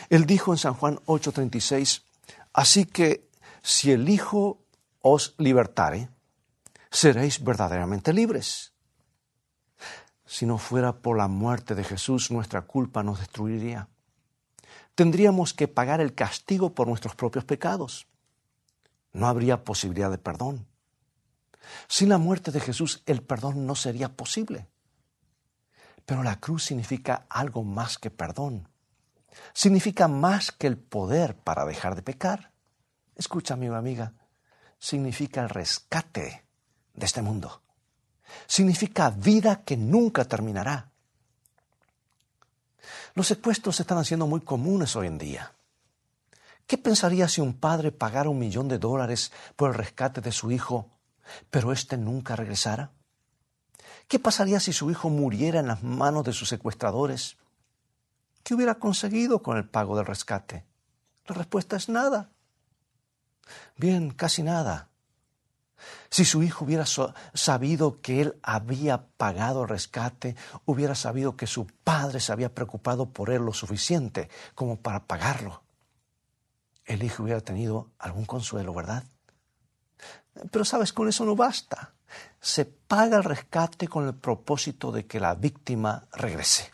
Él 0.08 0.26
dijo 0.26 0.52
en 0.52 0.58
San 0.58 0.74
Juan 0.74 0.98
8:36, 1.06 2.02
así 2.52 2.84
que 2.84 3.28
si 3.62 3.92
el 3.92 4.08
Hijo 4.08 4.58
os 5.00 5.34
libertare, 5.38 6.10
seréis 6.90 7.42
verdaderamente 7.42 8.12
libres. 8.12 8.72
Si 10.26 10.46
no 10.46 10.58
fuera 10.58 10.92
por 10.92 11.16
la 11.16 11.28
muerte 11.28 11.74
de 11.74 11.84
Jesús, 11.84 12.30
nuestra 12.30 12.62
culpa 12.62 13.02
nos 13.02 13.18
destruiría. 13.18 13.88
Tendríamos 14.94 15.54
que 15.54 15.66
pagar 15.66 16.00
el 16.00 16.14
castigo 16.14 16.74
por 16.74 16.86
nuestros 16.86 17.14
propios 17.14 17.44
pecados. 17.44 18.06
No 19.12 19.26
habría 19.26 19.64
posibilidad 19.64 20.10
de 20.10 20.18
perdón. 20.18 20.66
Sin 21.90 22.08
la 22.08 22.18
muerte 22.18 22.52
de 22.52 22.60
Jesús 22.60 23.02
el 23.04 23.20
perdón 23.20 23.66
no 23.66 23.74
sería 23.74 24.10
posible. 24.10 24.68
Pero 26.06 26.22
la 26.22 26.38
cruz 26.38 26.66
significa 26.66 27.26
algo 27.28 27.64
más 27.64 27.98
que 27.98 28.12
perdón. 28.12 28.68
Significa 29.52 30.06
más 30.06 30.52
que 30.52 30.68
el 30.68 30.78
poder 30.78 31.34
para 31.34 31.64
dejar 31.64 31.96
de 31.96 32.02
pecar. 32.02 32.52
Escucha, 33.16 33.54
amigo, 33.54 33.74
amiga, 33.74 34.14
significa 34.78 35.42
el 35.42 35.48
rescate 35.48 36.44
de 36.94 37.06
este 37.06 37.22
mundo. 37.22 37.60
Significa 38.46 39.10
vida 39.10 39.64
que 39.64 39.76
nunca 39.76 40.24
terminará. 40.24 40.92
Los 43.14 43.26
secuestros 43.26 43.74
se 43.74 43.82
están 43.82 43.98
haciendo 43.98 44.28
muy 44.28 44.42
comunes 44.42 44.94
hoy 44.94 45.08
en 45.08 45.18
día. 45.18 45.54
¿Qué 46.68 46.78
pensaría 46.78 47.26
si 47.26 47.40
un 47.40 47.54
padre 47.54 47.90
pagara 47.90 48.30
un 48.30 48.38
millón 48.38 48.68
de 48.68 48.78
dólares 48.78 49.32
por 49.56 49.70
el 49.70 49.74
rescate 49.74 50.20
de 50.20 50.30
su 50.30 50.52
hijo 50.52 50.88
pero 51.50 51.72
éste 51.72 51.96
nunca 51.96 52.36
regresara? 52.36 52.92
¿Qué 54.08 54.18
pasaría 54.18 54.60
si 54.60 54.72
su 54.72 54.90
hijo 54.90 55.08
muriera 55.08 55.60
en 55.60 55.68
las 55.68 55.82
manos 55.82 56.24
de 56.24 56.32
sus 56.32 56.48
secuestradores? 56.48 57.36
¿Qué 58.42 58.54
hubiera 58.54 58.76
conseguido 58.76 59.42
con 59.42 59.56
el 59.56 59.68
pago 59.68 59.96
del 59.96 60.06
rescate? 60.06 60.64
La 61.26 61.34
respuesta 61.34 61.76
es 61.76 61.88
nada. 61.88 62.30
Bien, 63.76 64.10
casi 64.10 64.42
nada. 64.42 64.88
Si 66.10 66.24
su 66.24 66.42
hijo 66.42 66.64
hubiera 66.64 66.84
sabido 67.34 68.00
que 68.00 68.20
él 68.20 68.38
había 68.42 69.06
pagado 69.16 69.62
el 69.62 69.68
rescate, 69.68 70.36
hubiera 70.64 70.94
sabido 70.94 71.36
que 71.36 71.46
su 71.46 71.66
padre 71.66 72.20
se 72.20 72.32
había 72.32 72.54
preocupado 72.54 73.10
por 73.10 73.30
él 73.30 73.42
lo 73.42 73.52
suficiente 73.52 74.28
como 74.54 74.76
para 74.76 75.04
pagarlo, 75.06 75.62
el 76.84 77.02
hijo 77.04 77.22
hubiera 77.22 77.40
tenido 77.40 77.90
algún 77.98 78.24
consuelo, 78.24 78.74
¿verdad? 78.74 79.04
Pero 80.50 80.64
sabes, 80.64 80.92
con 80.92 81.08
eso 81.08 81.24
no 81.24 81.34
basta. 81.36 81.94
Se 82.40 82.64
paga 82.64 83.16
el 83.16 83.24
rescate 83.24 83.88
con 83.88 84.06
el 84.06 84.14
propósito 84.14 84.92
de 84.92 85.06
que 85.06 85.20
la 85.20 85.34
víctima 85.34 86.06
regrese. 86.12 86.72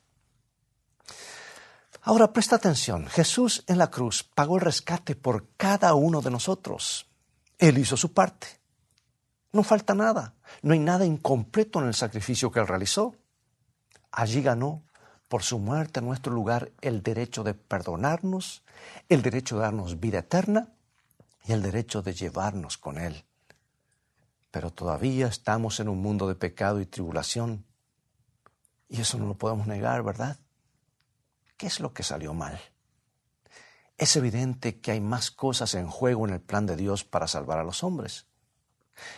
Ahora 2.02 2.32
presta 2.32 2.56
atención, 2.56 3.06
Jesús 3.06 3.64
en 3.66 3.78
la 3.78 3.90
cruz 3.90 4.22
pagó 4.22 4.56
el 4.56 4.62
rescate 4.62 5.16
por 5.16 5.48
cada 5.56 5.94
uno 5.94 6.22
de 6.22 6.30
nosotros. 6.30 7.08
Él 7.58 7.78
hizo 7.78 7.96
su 7.96 8.12
parte. 8.12 8.46
No 9.52 9.64
falta 9.64 9.94
nada, 9.94 10.34
no 10.62 10.72
hay 10.72 10.78
nada 10.78 11.04
incompleto 11.04 11.80
en 11.80 11.88
el 11.88 11.94
sacrificio 11.94 12.52
que 12.52 12.60
él 12.60 12.68
realizó. 12.68 13.16
Allí 14.12 14.40
ganó 14.40 14.84
por 15.28 15.42
su 15.42 15.58
muerte 15.58 15.98
en 15.98 16.06
nuestro 16.06 16.32
lugar 16.32 16.70
el 16.80 17.02
derecho 17.02 17.42
de 17.42 17.54
perdonarnos, 17.54 18.62
el 19.08 19.22
derecho 19.22 19.56
de 19.56 19.62
darnos 19.62 19.98
vida 19.98 20.20
eterna 20.20 20.68
y 21.44 21.52
el 21.52 21.62
derecho 21.62 22.02
de 22.02 22.14
llevarnos 22.14 22.78
con 22.78 22.98
él 22.98 23.25
pero 24.56 24.70
todavía 24.70 25.26
estamos 25.26 25.80
en 25.80 25.88
un 25.90 26.00
mundo 26.00 26.26
de 26.26 26.34
pecado 26.34 26.80
y 26.80 26.86
tribulación. 26.86 27.66
Y 28.88 29.02
eso 29.02 29.18
no 29.18 29.26
lo 29.26 29.34
podemos 29.34 29.66
negar, 29.66 30.02
¿verdad? 30.02 30.38
¿Qué 31.58 31.66
es 31.66 31.78
lo 31.78 31.92
que 31.92 32.02
salió 32.02 32.32
mal? 32.32 32.58
Es 33.98 34.16
evidente 34.16 34.80
que 34.80 34.92
hay 34.92 35.00
más 35.02 35.30
cosas 35.30 35.75
en 35.75 35.88
juego 35.88 36.26
en 36.26 36.32
el 36.32 36.40
plan 36.40 36.64
de 36.64 36.75
Dios 36.75 37.04
para 37.04 37.28
salvar 37.28 37.58
a 37.58 37.64
los 37.64 37.84
hombres. 37.84 38.28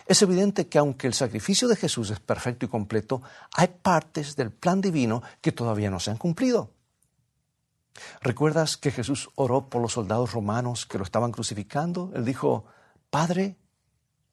Es 0.07 0.23
evidente 0.23 0.67
que 0.67 0.79
aunque 0.79 1.07
el 1.07 1.15
sacrificio 1.15 1.69
de 1.69 1.77
Jesús 1.77 2.11
es 2.11 2.19
perfecto 2.19 2.67
y 2.67 2.69
completo, 2.69 3.23
hay 3.53 3.69
partes 3.69 4.35
del 4.35 4.51
plan 4.51 4.81
divino 4.81 5.23
que 5.41 5.53
todavía 5.53 5.89
no 5.89 6.01
se 6.01 6.11
han 6.11 6.19
cumplido. 6.19 6.73
¿Recuerdas 8.23 8.77
que 8.77 8.91
Jesús 8.91 9.31
oró 9.37 9.69
por 9.69 9.81
los 9.83 9.93
soldados 9.93 10.33
romanos 10.33 10.85
que 10.85 10.99
lo 10.99 11.05
estaban 11.05 11.31
crucificando? 11.31 12.11
Él 12.17 12.25
dijo, 12.25 12.65
Padre, 13.09 13.57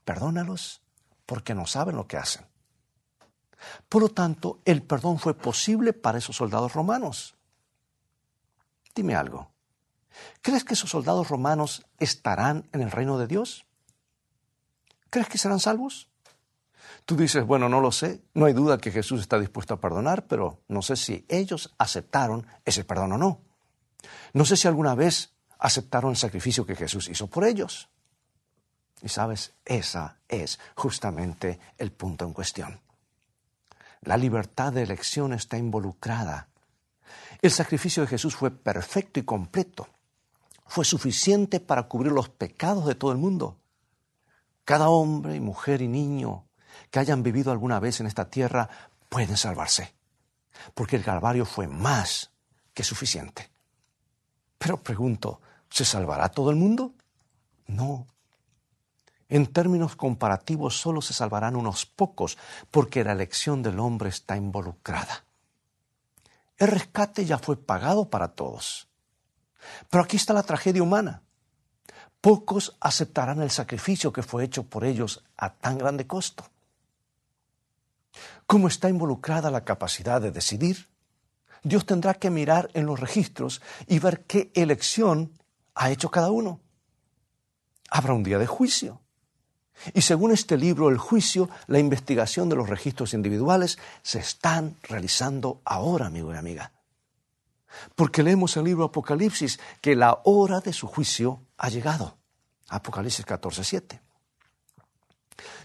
perdónalos 0.04 0.82
porque 1.26 1.54
no 1.54 1.66
saben 1.66 1.96
lo 1.96 2.08
que 2.08 2.18
hacen. 2.18 2.46
Por 3.90 4.02
lo 4.02 4.10
tanto, 4.10 4.62
el 4.66 4.84
perdón 4.84 5.20
fue 5.20 5.34
posible 5.34 5.94
para 5.94 6.18
esos 6.18 6.36
soldados 6.36 6.74
romanos. 6.74 7.36
Dime 8.94 9.16
algo. 9.16 9.52
¿Crees 10.42 10.64
que 10.64 10.74
esos 10.74 10.90
soldados 10.90 11.30
romanos 11.30 11.86
estarán 11.98 12.70
en 12.72 12.82
el 12.82 12.92
reino 12.92 13.18
de 13.18 13.28
Dios? 13.28 13.66
¿Crees 15.10 15.28
que 15.28 15.38
serán 15.38 15.60
salvos? 15.60 16.10
Tú 17.06 17.16
dices, 17.16 17.46
bueno, 17.46 17.70
no 17.70 17.82
lo 17.82 17.92
sé, 17.92 18.24
no 18.34 18.46
hay 18.46 18.54
duda 18.54 18.78
que 18.78 18.92
Jesús 18.92 19.22
está 19.22 19.40
dispuesto 19.40 19.74
a 19.74 19.80
perdonar, 19.80 20.28
pero 20.28 20.62
no 20.68 20.82
sé 20.82 20.96
si 20.96 21.26
ellos 21.30 21.74
aceptaron 21.78 22.48
ese 22.64 22.84
perdón 22.84 23.14
o 23.14 23.18
no. 23.18 23.42
No 24.34 24.46
sé 24.46 24.58
si 24.58 24.68
alguna 24.68 24.96
vez 24.96 25.34
aceptaron 25.60 26.12
el 26.12 26.18
sacrificio 26.18 26.66
que 26.66 26.76
Jesús 26.76 27.08
hizo 27.10 27.28
por 27.28 27.46
ellos. 27.46 27.90
Y 29.02 29.10
sabes, 29.10 29.54
esa 29.66 30.18
es 30.28 30.60
justamente 30.76 31.60
el 31.78 31.92
punto 31.92 32.26
en 32.26 32.34
cuestión. 32.34 32.80
La 34.02 34.18
libertad 34.18 34.74
de 34.74 34.84
elección 34.84 35.34
está 35.34 35.58
involucrada. 35.58 36.48
El 37.42 37.52
sacrificio 37.52 38.04
de 38.04 38.08
Jesús 38.08 38.36
fue 38.36 38.52
perfecto 38.52 39.20
y 39.20 39.24
completo. 39.24 39.88
Fue 40.68 40.86
suficiente 40.86 41.60
para 41.60 41.84
cubrir 41.84 42.12
los 42.12 42.30
pecados 42.30 42.86
de 42.86 42.96
todo 42.96 43.12
el 43.12 43.18
mundo. 43.18 43.58
Cada 44.64 44.90
hombre 44.90 45.36
y 45.36 45.40
mujer 45.40 45.82
y 45.82 45.88
niño 45.88 46.46
que 46.90 47.00
hayan 47.00 47.24
vivido 47.24 47.52
alguna 47.52 47.80
vez 47.80 48.00
en 48.00 48.08
esta 48.08 48.30
tierra 48.30 48.70
pueden 49.10 49.38
salvarse, 49.38 49.94
porque 50.74 50.96
el 50.96 51.04
Calvario 51.04 51.46
fue 51.46 51.68
más 51.68 52.32
que 52.74 52.84
suficiente. 52.84 53.50
Pero 54.58 54.82
pregunto, 54.82 55.42
¿se 55.70 55.86
salvará 55.86 56.30
todo 56.30 56.50
el 56.50 56.56
mundo? 56.56 56.94
No. 57.68 58.08
En 59.28 59.48
términos 59.48 59.96
comparativos 59.96 60.80
solo 60.80 61.02
se 61.02 61.14
salvarán 61.14 61.56
unos 61.56 61.86
pocos, 61.86 62.38
porque 62.70 63.04
la 63.04 63.14
elección 63.14 63.64
del 63.64 63.80
hombre 63.80 64.10
está 64.10 64.38
involucrada. 64.38 65.26
El 66.58 66.68
rescate 66.68 67.26
ya 67.26 67.38
fue 67.38 67.58
pagado 67.58 68.10
para 68.10 68.30
todos. 68.30 68.88
Pero 69.90 70.04
aquí 70.04 70.16
está 70.16 70.34
la 70.34 70.44
tragedia 70.44 70.84
humana. 70.84 71.22
Pocos 72.22 72.76
aceptarán 72.80 73.42
el 73.42 73.52
sacrificio 73.52 74.14
que 74.14 74.24
fue 74.24 74.44
hecho 74.44 74.64
por 74.64 74.86
ellos 74.86 75.24
a 75.38 75.54
tan 75.54 75.78
grande 75.78 76.08
costo. 76.08 76.46
¿Cómo 78.48 78.68
está 78.68 78.90
involucrada 78.90 79.52
la 79.52 79.66
capacidad 79.66 80.22
de 80.22 80.32
decidir? 80.32 80.88
Dios 81.64 81.86
tendrá 81.86 82.14
que 82.14 82.30
mirar 82.30 82.70
en 82.74 82.86
los 82.86 83.00
registros 83.00 83.62
y 83.88 84.00
ver 84.00 84.24
qué 84.26 84.52
elección 84.54 85.32
ha 85.74 85.90
hecho 85.90 86.12
cada 86.12 86.30
uno. 86.30 86.60
Habrá 87.90 88.14
un 88.14 88.24
día 88.24 88.38
de 88.38 88.48
juicio. 88.48 89.02
Y 89.94 90.02
según 90.02 90.32
este 90.32 90.58
libro, 90.58 90.90
el 90.90 90.98
juicio, 90.98 91.50
la 91.68 91.80
investigación 91.80 92.50
de 92.50 92.56
los 92.56 92.70
registros 92.70 93.14
individuales 93.14 93.78
se 94.02 94.20
están 94.20 94.78
realizando 94.84 95.62
ahora, 95.66 96.08
amigo 96.08 96.34
y 96.34 96.38
amiga. 96.38 96.72
Porque 97.96 98.24
leemos 98.24 98.56
el 98.58 98.66
libro 98.66 98.86
Apocalipsis 98.86 99.60
que 99.82 99.96
la 99.96 100.22
hora 100.24 100.62
de 100.62 100.74
su 100.74 100.88
juicio 100.88 101.42
ha 101.58 101.70
llegado. 101.70 102.18
Apocalipsis 102.70 103.26
14, 103.26 103.64
7. 103.64 104.02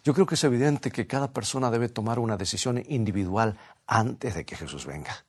Yo 0.02 0.14
creo 0.14 0.26
que 0.26 0.34
es 0.34 0.44
evidente 0.44 0.90
que 0.90 1.06
cada 1.06 1.32
persona 1.32 1.70
debe 1.70 1.88
tomar 1.88 2.18
una 2.18 2.36
decisión 2.36 2.82
individual 2.88 3.56
antes 3.86 4.34
de 4.34 4.44
que 4.44 4.56
Jesús 4.56 4.86
venga. 4.86 5.24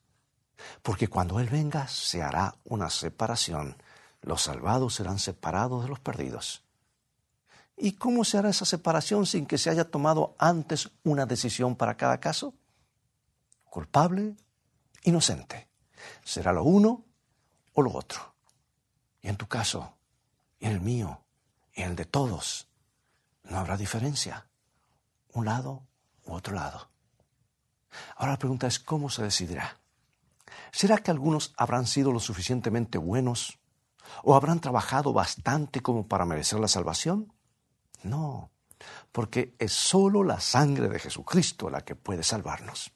Porque 0.82 1.08
cuando 1.08 1.40
Él 1.40 1.50
venga 1.50 1.88
se 1.88 2.22
hará 2.22 2.56
una 2.66 2.90
separación. 2.90 3.78
Los 4.22 4.44
salvados 4.44 4.96
serán 4.96 5.20
separados 5.20 5.84
de 5.84 5.90
los 5.90 6.00
perdidos. 6.00 6.64
¿Y 7.84 7.94
cómo 7.94 8.24
se 8.24 8.38
hará 8.38 8.52
esa 8.52 8.64
separación 8.64 9.26
sin 9.26 9.48
que 9.48 9.58
se 9.58 9.72
haya 9.72 9.90
tomado 9.90 10.36
antes 10.38 10.92
una 11.04 11.26
decisión 11.26 11.76
para 11.76 11.98
cada 11.98 12.20
caso? 12.20 12.54
Culpable, 13.72 14.36
inocente. 15.02 15.68
Será 16.24 16.54
lo 16.54 16.64
uno 16.64 17.04
o 17.74 17.82
lo 17.82 17.92
otro. 17.92 18.36
Y 19.24 19.30
en 19.30 19.36
tu 19.36 19.48
caso, 19.48 19.96
en 20.60 20.74
el 20.74 20.80
mío, 20.80 21.24
y 21.74 21.82
en 21.82 21.90
el 21.90 21.96
de 21.96 22.06
todos, 22.06 22.68
no 23.46 23.58
habrá 23.58 23.78
diferencia. 23.78 24.48
Un 25.34 25.46
lado 25.46 25.82
u 26.26 26.34
otro 26.34 26.54
lado. 26.54 26.92
Ahora 28.16 28.34
la 28.34 28.38
pregunta 28.38 28.68
es 28.68 28.78
cómo 28.78 29.10
se 29.10 29.24
decidirá. 29.24 29.80
¿Será 30.72 31.00
que 31.00 31.10
algunos 31.10 31.52
habrán 31.58 31.88
sido 31.88 32.12
lo 32.12 32.20
suficientemente 32.20 33.00
buenos 33.00 33.58
o 34.22 34.36
habrán 34.36 34.60
trabajado 34.60 35.14
bastante 35.14 35.82
como 35.82 36.08
para 36.08 36.26
merecer 36.26 36.60
la 36.60 36.68
salvación? 36.68 37.34
No, 38.03 38.51
porque 39.12 39.55
es 39.60 39.74
sólo 39.74 40.24
la 40.24 40.39
sangre 40.39 40.89
de 40.89 41.00
Jesucristo 41.00 41.70
la 41.70 41.81
que 41.81 41.96
puede 41.96 42.24
salvarnos. 42.24 42.91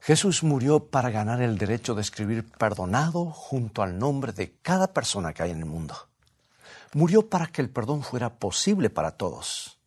Jesús 0.00 0.42
murió 0.42 0.90
para 0.90 1.10
ganar 1.10 1.40
el 1.42 1.58
derecho 1.58 1.94
de 1.94 2.02
escribir 2.02 2.50
perdonado 2.50 3.26
junto 3.26 3.82
al 3.82 3.98
nombre 3.98 4.32
de 4.32 4.56
cada 4.60 4.92
persona 4.92 5.32
que 5.32 5.44
hay 5.44 5.52
en 5.52 5.58
el 5.58 5.64
mundo. 5.64 5.96
Murió 6.94 7.28
para 7.28 7.46
que 7.46 7.62
el 7.62 7.70
perdón 7.70 8.02
fuera 8.02 8.34
posible 8.34 8.90
para 8.90 9.12
todos. 9.12 9.78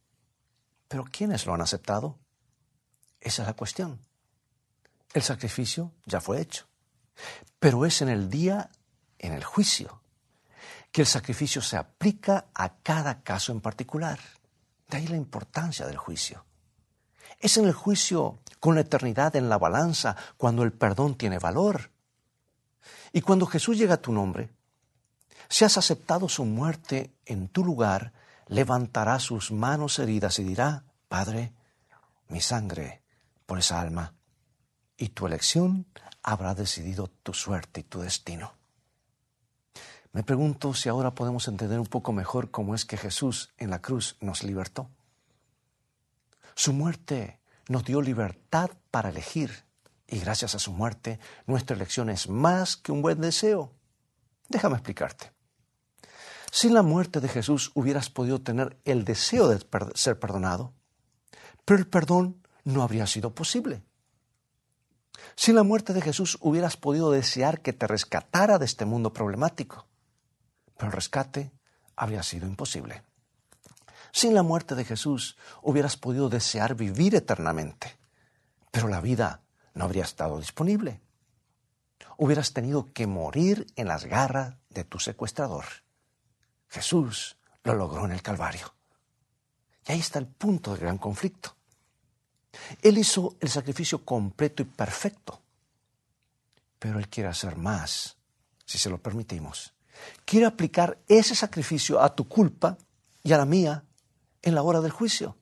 Pero 0.87 1.03
¿quiénes 1.03 1.45
lo 1.45 1.53
han 1.53 1.61
aceptado? 1.61 2.17
Esa 3.19 3.41
es 3.41 3.47
la 3.47 3.55
cuestión. 3.55 3.99
El 5.13 5.21
sacrificio 5.21 5.91
ya 6.05 6.21
fue 6.21 6.39
hecho. 6.39 6.65
Pero 7.59 7.85
es 7.85 8.01
en 8.01 8.09
el 8.09 8.29
día, 8.29 8.69
en 9.19 9.33
el 9.33 9.43
juicio, 9.43 10.01
que 10.95 11.01
el 11.01 11.07
sacrificio 11.07 11.61
se 11.61 11.75
aplica 11.75 12.45
a 12.53 12.77
cada 12.77 13.21
caso 13.21 13.51
en 13.51 13.59
particular. 13.59 14.17
De 14.87 14.95
ahí 14.95 15.07
la 15.07 15.17
importancia 15.17 15.85
del 15.85 15.97
juicio. 15.97 16.45
Es 17.37 17.57
en 17.57 17.65
el 17.65 17.73
juicio 17.73 18.39
con 18.61 18.75
la 18.75 18.81
eternidad 18.81 19.35
en 19.35 19.49
la 19.49 19.57
balanza 19.57 20.15
cuando 20.37 20.63
el 20.63 20.71
perdón 20.71 21.15
tiene 21.15 21.37
valor. 21.37 21.91
Y 23.11 23.19
cuando 23.19 23.45
Jesús 23.45 23.77
llega 23.77 23.95
a 23.95 24.01
tu 24.01 24.13
nombre, 24.13 24.51
si 25.49 25.65
has 25.65 25.77
aceptado 25.77 26.29
su 26.29 26.45
muerte 26.45 27.13
en 27.25 27.49
tu 27.49 27.65
lugar, 27.65 28.13
levantará 28.47 29.19
sus 29.19 29.51
manos 29.51 29.99
heridas 29.99 30.39
y 30.39 30.45
dirá, 30.45 30.85
Padre, 31.09 31.51
mi 32.29 32.39
sangre 32.39 33.03
por 33.45 33.59
esa 33.59 33.81
alma, 33.81 34.13
y 34.95 35.09
tu 35.09 35.27
elección 35.27 35.87
habrá 36.23 36.55
decidido 36.55 37.09
tu 37.21 37.33
suerte 37.33 37.81
y 37.81 37.83
tu 37.83 37.99
destino. 37.99 38.53
Me 40.15 40.23
pregunto 40.23 40.73
si 40.73 40.87
ahora 40.87 41.13
podemos 41.13 41.49
entender 41.49 41.77
un 41.77 41.87
poco 41.87 42.13
mejor 42.13 42.49
cómo 42.49 42.73
es 42.73 42.85
que 42.85 42.95
Jesús 42.95 43.53
en 43.57 43.69
la 43.69 43.81
cruz 43.81 44.15
nos 44.21 44.43
libertó. 44.43 44.89
Su 46.55 46.71
muerte 46.71 47.41
nos 47.67 47.83
dio 47.83 48.01
libertad 48.01 48.69
para 48.91 49.09
elegir 49.09 49.65
y 50.07 50.19
gracias 50.19 50.55
a 50.55 50.59
su 50.59 50.71
muerte 50.71 51.19
nuestra 51.47 51.75
elección 51.75 52.09
es 52.09 52.29
más 52.29 52.77
que 52.77 52.93
un 52.93 53.01
buen 53.01 53.19
deseo. 53.19 53.73
Déjame 54.47 54.75
explicarte. 54.75 55.33
Sin 56.49 56.73
la 56.73 56.81
muerte 56.81 57.19
de 57.19 57.27
Jesús 57.27 57.73
hubieras 57.73 58.09
podido 58.09 58.39
tener 58.39 58.79
el 58.85 59.03
deseo 59.03 59.49
de 59.49 59.59
ser 59.95 60.17
perdonado, 60.17 60.71
pero 61.65 61.77
el 61.77 61.87
perdón 61.87 62.41
no 62.63 62.83
habría 62.83 63.05
sido 63.05 63.35
posible. 63.35 63.83
Sin 65.35 65.55
la 65.55 65.63
muerte 65.63 65.91
de 65.91 65.99
Jesús 65.99 66.37
hubieras 66.39 66.77
podido 66.77 67.11
desear 67.11 67.59
que 67.59 67.73
te 67.73 67.85
rescatara 67.85 68.57
de 68.59 68.65
este 68.65 68.85
mundo 68.85 69.11
problemático, 69.11 69.89
pero 70.77 70.87
el 70.87 70.93
rescate 70.93 71.51
habría 71.95 72.23
sido 72.23 72.47
imposible. 72.47 73.03
Sin 74.11 74.33
la 74.33 74.43
muerte 74.43 74.75
de 74.75 74.85
Jesús 74.85 75.37
hubieras 75.61 75.97
podido 75.97 76.29
desear 76.29 76.75
vivir 76.75 77.15
eternamente, 77.15 77.97
pero 78.71 78.87
la 78.87 79.01
vida 79.01 79.41
no 79.73 79.85
habría 79.85 80.03
estado 80.03 80.39
disponible. 80.39 81.01
Hubieras 82.17 82.53
tenido 82.53 82.93
que 82.93 83.07
morir 83.07 83.67
en 83.75 83.87
las 83.87 84.05
garras 84.05 84.55
de 84.69 84.85
tu 84.85 84.99
secuestrador. 84.99 85.65
Jesús 86.69 87.37
lo 87.63 87.75
logró 87.75 88.05
en 88.05 88.13
el 88.13 88.21
Calvario. 88.21 88.73
Y 89.85 89.91
ahí 89.91 89.99
está 89.99 90.19
el 90.19 90.27
punto 90.27 90.71
del 90.71 90.81
gran 90.81 90.97
conflicto. 90.97 91.55
Él 92.81 92.97
hizo 92.97 93.35
el 93.41 93.49
sacrificio 93.49 94.05
completo 94.05 94.61
y 94.61 94.65
perfecto, 94.65 95.41
pero 96.79 96.99
Él 96.99 97.09
quiere 97.09 97.29
hacer 97.29 97.57
más, 97.57 98.15
si 98.65 98.77
se 98.77 98.89
lo 98.89 98.97
permitimos 98.97 99.74
quiere 100.25 100.45
aplicar 100.45 100.99
ese 101.07 101.35
sacrificio 101.35 102.01
a 102.01 102.15
tu 102.15 102.27
culpa 102.27 102.77
y 103.23 103.33
a 103.33 103.37
la 103.37 103.45
mía 103.45 103.83
en 104.41 104.55
la 104.55 104.63
hora 104.63 104.81
del 104.81 104.91
juicio. 104.91 105.37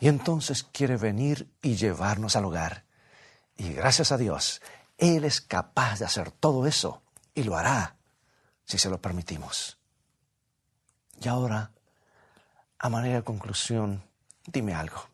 Y 0.00 0.08
entonces 0.08 0.62
quiere 0.62 0.96
venir 0.96 1.48
y 1.62 1.76
llevarnos 1.76 2.36
al 2.36 2.44
hogar. 2.44 2.84
Y 3.56 3.72
gracias 3.72 4.12
a 4.12 4.18
Dios, 4.18 4.60
Él 4.98 5.24
es 5.24 5.40
capaz 5.40 5.98
de 5.98 6.04
hacer 6.04 6.30
todo 6.30 6.66
eso 6.66 7.02
y 7.34 7.44
lo 7.44 7.56
hará 7.56 7.96
si 8.64 8.78
se 8.78 8.90
lo 8.90 9.00
permitimos. 9.00 9.78
Y 11.20 11.28
ahora, 11.28 11.70
a 12.78 12.88
manera 12.88 13.16
de 13.16 13.24
conclusión, 13.24 14.02
dime 14.46 14.74
algo. 14.74 15.08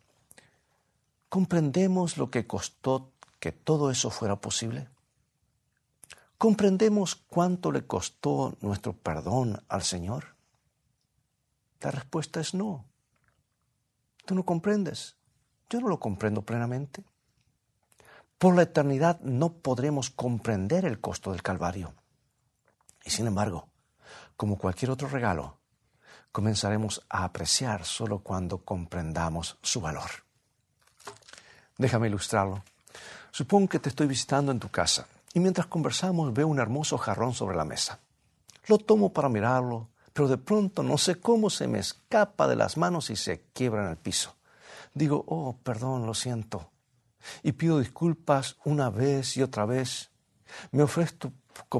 ¿Comprendemos 1.28 2.16
lo 2.16 2.30
que 2.30 2.46
costó 2.46 3.12
que 3.38 3.52
todo 3.52 3.90
eso 3.90 4.10
fuera 4.10 4.36
posible? 4.36 4.88
¿Comprendemos 6.40 7.16
cuánto 7.16 7.70
le 7.70 7.86
costó 7.86 8.56
nuestro 8.62 8.94
perdón 8.94 9.62
al 9.68 9.82
Señor? 9.82 10.36
La 11.82 11.90
respuesta 11.90 12.40
es 12.40 12.54
no. 12.54 12.86
Tú 14.24 14.34
no 14.34 14.46
comprendes. 14.46 15.16
Yo 15.68 15.82
no 15.82 15.88
lo 15.88 16.00
comprendo 16.00 16.40
plenamente. 16.40 17.04
Por 18.38 18.56
la 18.56 18.62
eternidad 18.62 19.20
no 19.20 19.52
podremos 19.52 20.08
comprender 20.08 20.86
el 20.86 20.98
costo 20.98 21.30
del 21.32 21.42
Calvario. 21.42 21.92
Y 23.04 23.10
sin 23.10 23.26
embargo, 23.26 23.68
como 24.38 24.56
cualquier 24.56 24.92
otro 24.92 25.08
regalo, 25.08 25.58
comenzaremos 26.32 27.04
a 27.10 27.24
apreciar 27.24 27.84
solo 27.84 28.20
cuando 28.20 28.64
comprendamos 28.64 29.58
su 29.60 29.82
valor. 29.82 30.08
Déjame 31.76 32.08
ilustrarlo. 32.08 32.64
Supongo 33.30 33.68
que 33.68 33.78
te 33.78 33.90
estoy 33.90 34.06
visitando 34.06 34.52
en 34.52 34.58
tu 34.58 34.70
casa 34.70 35.06
y 35.32 35.40
mientras 35.40 35.66
conversamos 35.66 36.32
veo 36.32 36.48
un 36.48 36.58
hermoso 36.58 36.98
jarrón 36.98 37.34
sobre 37.34 37.56
la 37.56 37.64
mesa. 37.64 38.00
Lo 38.66 38.78
tomo 38.78 39.12
para 39.12 39.28
mirarlo, 39.28 39.88
pero 40.12 40.28
de 40.28 40.38
pronto 40.38 40.82
no 40.82 40.98
sé 40.98 41.20
cómo 41.20 41.50
se 41.50 41.68
me 41.68 41.78
escapa 41.78 42.48
de 42.48 42.56
las 42.56 42.76
manos 42.76 43.10
y 43.10 43.16
se 43.16 43.42
quiebra 43.52 43.84
en 43.84 43.90
el 43.90 43.96
piso. 43.96 44.36
Digo, 44.92 45.24
oh, 45.28 45.56
perdón, 45.62 46.06
lo 46.06 46.14
siento. 46.14 46.70
Y 47.42 47.52
pido 47.52 47.78
disculpas 47.78 48.56
una 48.64 48.90
vez 48.90 49.36
y 49.36 49.42
otra 49.42 49.66
vez. 49.66 50.10
Me 50.72 50.82
ofrezco 50.82 51.32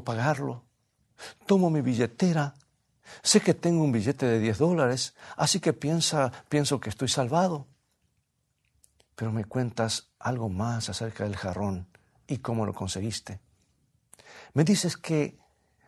pagarlo. 0.05 0.63
Tomo 1.47 1.71
mi 1.71 1.81
billetera. 1.81 2.55
Sé 3.23 3.41
que 3.41 3.55
tengo 3.55 3.83
un 3.83 3.91
billete 3.91 4.27
de 4.27 4.39
10 4.39 4.59
dólares, 4.59 5.15
así 5.37 5.59
que 5.59 5.73
piensa, 5.73 6.31
pienso 6.49 6.79
que 6.79 6.91
estoy 6.91 7.09
salvado. 7.09 7.67
Pero 9.17 9.33
me 9.33 9.45
cuentas 9.45 10.11
algo 10.21 10.49
más 10.49 10.89
acerca 10.89 11.25
del 11.25 11.37
jarrón 11.37 11.90
y 12.31 12.39
cómo 12.39 12.65
lo 12.65 12.73
conseguiste. 12.73 13.41
Me 14.55 14.63
dices 14.63 14.97
que 14.97 15.37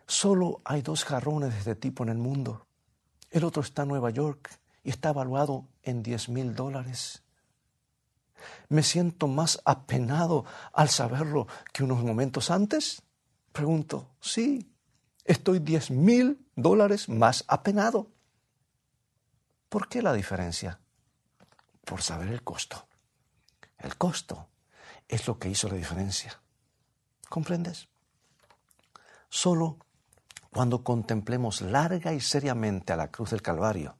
solo 0.05 0.61
hay 0.65 0.81
dos 0.81 1.05
jarrones 1.05 1.53
de 1.53 1.59
este 1.59 1.75
tipo 1.75 2.03
en 2.03 2.09
el 2.09 2.17
mundo. 2.17 2.67
El 3.31 3.45
otro 3.45 3.63
está 3.63 3.83
en 3.83 3.87
Nueva 3.87 4.09
York 4.09 4.59
y 4.83 4.89
está 4.89 5.09
evaluado 5.09 5.69
en 5.81 6.03
10 6.03 6.29
mil 6.29 6.53
dólares. 6.53 7.23
¿Me 8.67 8.83
siento 8.83 9.27
más 9.27 9.61
apenado 9.63 10.43
al 10.73 10.89
saberlo 10.89 11.47
que 11.71 11.85
unos 11.85 12.03
momentos 12.03 12.51
antes? 12.51 13.01
Pregunto, 13.53 14.09
sí, 14.19 14.69
estoy 15.23 15.59
10 15.59 15.91
mil 15.91 16.45
dólares 16.57 17.07
más 17.07 17.45
apenado. 17.47 18.11
¿Por 19.69 19.87
qué 19.87 20.01
la 20.01 20.11
diferencia? 20.11 20.81
Por 21.85 22.01
saber 22.01 22.27
el 22.27 22.43
costo. 22.43 22.85
El 23.77 23.95
costo 23.97 24.49
es 25.13 25.27
lo 25.27 25.37
que 25.37 25.49
hizo 25.49 25.67
la 25.67 25.75
diferencia. 25.75 26.41
¿Comprendes? 27.29 27.87
Solo 29.29 29.77
cuando 30.51 30.83
contemplemos 30.83 31.61
larga 31.61 32.13
y 32.13 32.19
seriamente 32.19 32.93
a 32.93 32.97
la 32.97 33.11
cruz 33.11 33.31
del 33.31 33.41
Calvario, 33.41 33.97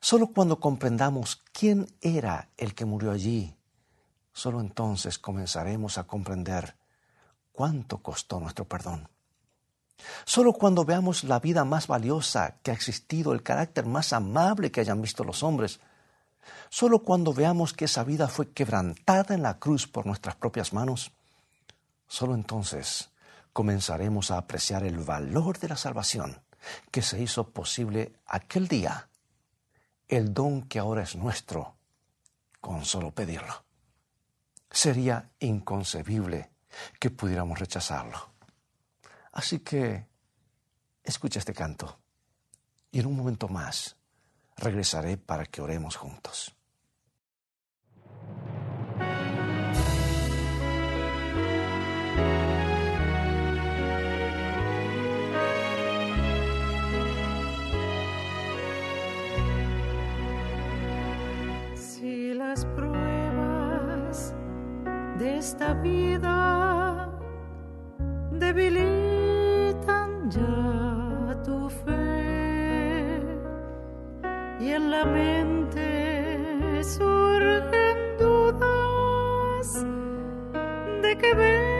solo 0.00 0.28
cuando 0.28 0.60
comprendamos 0.60 1.42
quién 1.52 1.88
era 2.00 2.50
el 2.56 2.74
que 2.74 2.84
murió 2.84 3.10
allí, 3.10 3.56
solo 4.32 4.60
entonces 4.60 5.18
comenzaremos 5.18 5.98
a 5.98 6.04
comprender 6.04 6.76
cuánto 7.52 7.98
costó 7.98 8.38
nuestro 8.38 8.66
perdón. 8.66 9.08
Solo 10.24 10.52
cuando 10.52 10.84
veamos 10.84 11.24
la 11.24 11.40
vida 11.40 11.64
más 11.64 11.86
valiosa 11.86 12.58
que 12.62 12.70
ha 12.70 12.74
existido, 12.74 13.32
el 13.32 13.42
carácter 13.42 13.86
más 13.86 14.12
amable 14.12 14.70
que 14.70 14.80
hayan 14.80 15.02
visto 15.02 15.24
los 15.24 15.42
hombres, 15.42 15.80
solo 16.68 17.02
cuando 17.02 17.32
veamos 17.32 17.72
que 17.72 17.86
esa 17.86 18.04
vida 18.04 18.28
fue 18.28 18.52
quebrantada 18.52 19.34
en 19.34 19.42
la 19.42 19.58
cruz 19.58 19.86
por 19.86 20.06
nuestras 20.06 20.36
propias 20.36 20.72
manos, 20.72 21.12
solo 22.06 22.34
entonces 22.34 23.10
comenzaremos 23.52 24.30
a 24.30 24.38
apreciar 24.38 24.84
el 24.84 24.98
valor 24.98 25.58
de 25.58 25.68
la 25.68 25.76
salvación 25.76 26.42
que 26.90 27.02
se 27.02 27.20
hizo 27.20 27.50
posible 27.50 28.12
aquel 28.26 28.68
día, 28.68 29.08
el 30.08 30.34
don 30.34 30.62
que 30.62 30.78
ahora 30.78 31.02
es 31.02 31.16
nuestro, 31.16 31.76
con 32.60 32.84
solo 32.84 33.10
pedirlo. 33.12 33.64
Sería 34.70 35.30
inconcebible 35.40 36.50
que 36.98 37.10
pudiéramos 37.10 37.58
rechazarlo. 37.58 38.30
Así 39.32 39.60
que 39.60 40.06
escucha 41.02 41.38
este 41.38 41.54
canto 41.54 41.98
y 42.92 43.00
en 43.00 43.06
un 43.06 43.16
momento 43.16 43.48
más 43.48 43.96
regresaré 44.60 45.16
para 45.16 45.46
que 45.46 45.62
oremos 45.62 45.96
juntos. 45.96 46.54
de 65.20 65.36
esta 65.36 65.74
vida 65.74 67.10
debilitan 68.32 68.99
en 74.72 74.90
la 74.90 75.04
mente 75.04 75.84
surgen 76.84 78.18
dudas 78.18 79.84
de 81.02 81.18
que 81.18 81.34
venga 81.34 81.79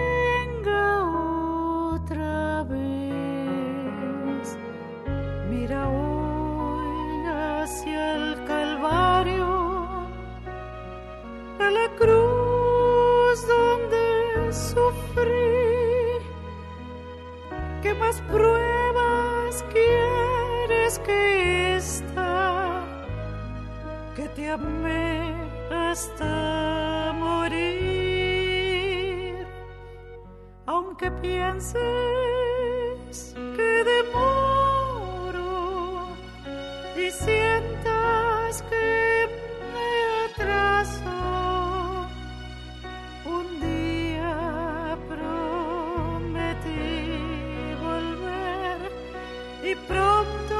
di 49.70 49.76
pronto? 49.86 50.59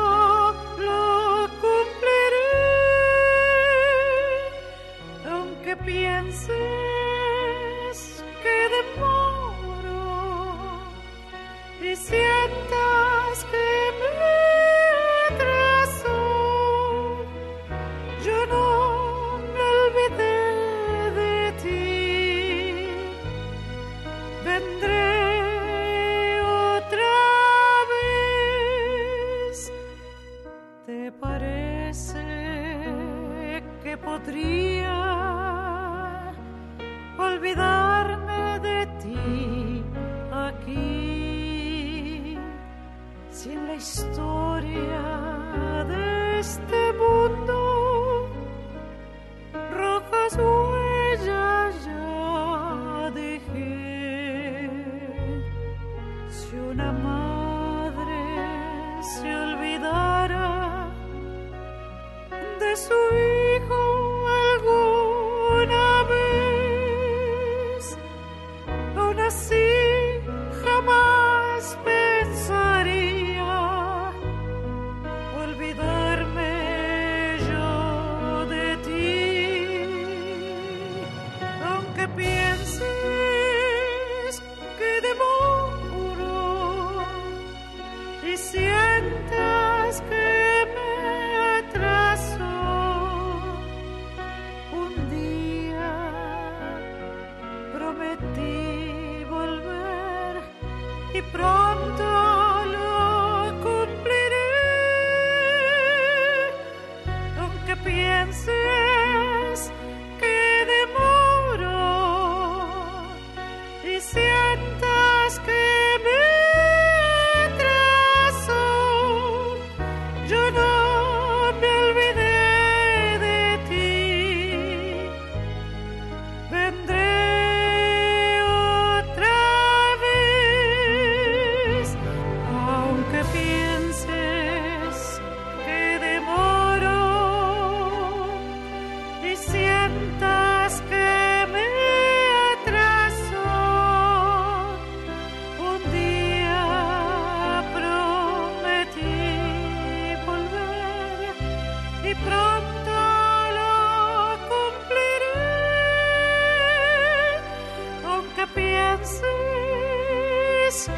Pienses 158.61 159.25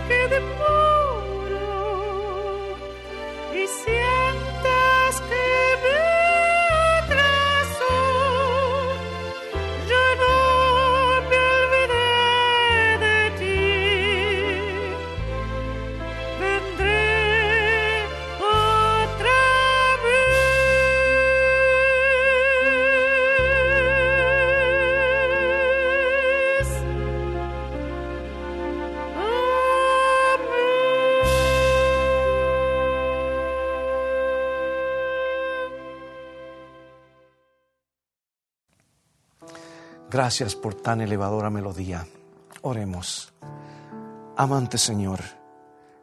que 0.08 0.28
demoro 0.28 1.01
Gracias 40.22 40.54
por 40.54 40.74
tan 40.74 41.00
elevadora 41.00 41.50
melodía. 41.50 42.06
Oremos. 42.60 43.34
Amante 44.36 44.78
Señor, 44.78 45.18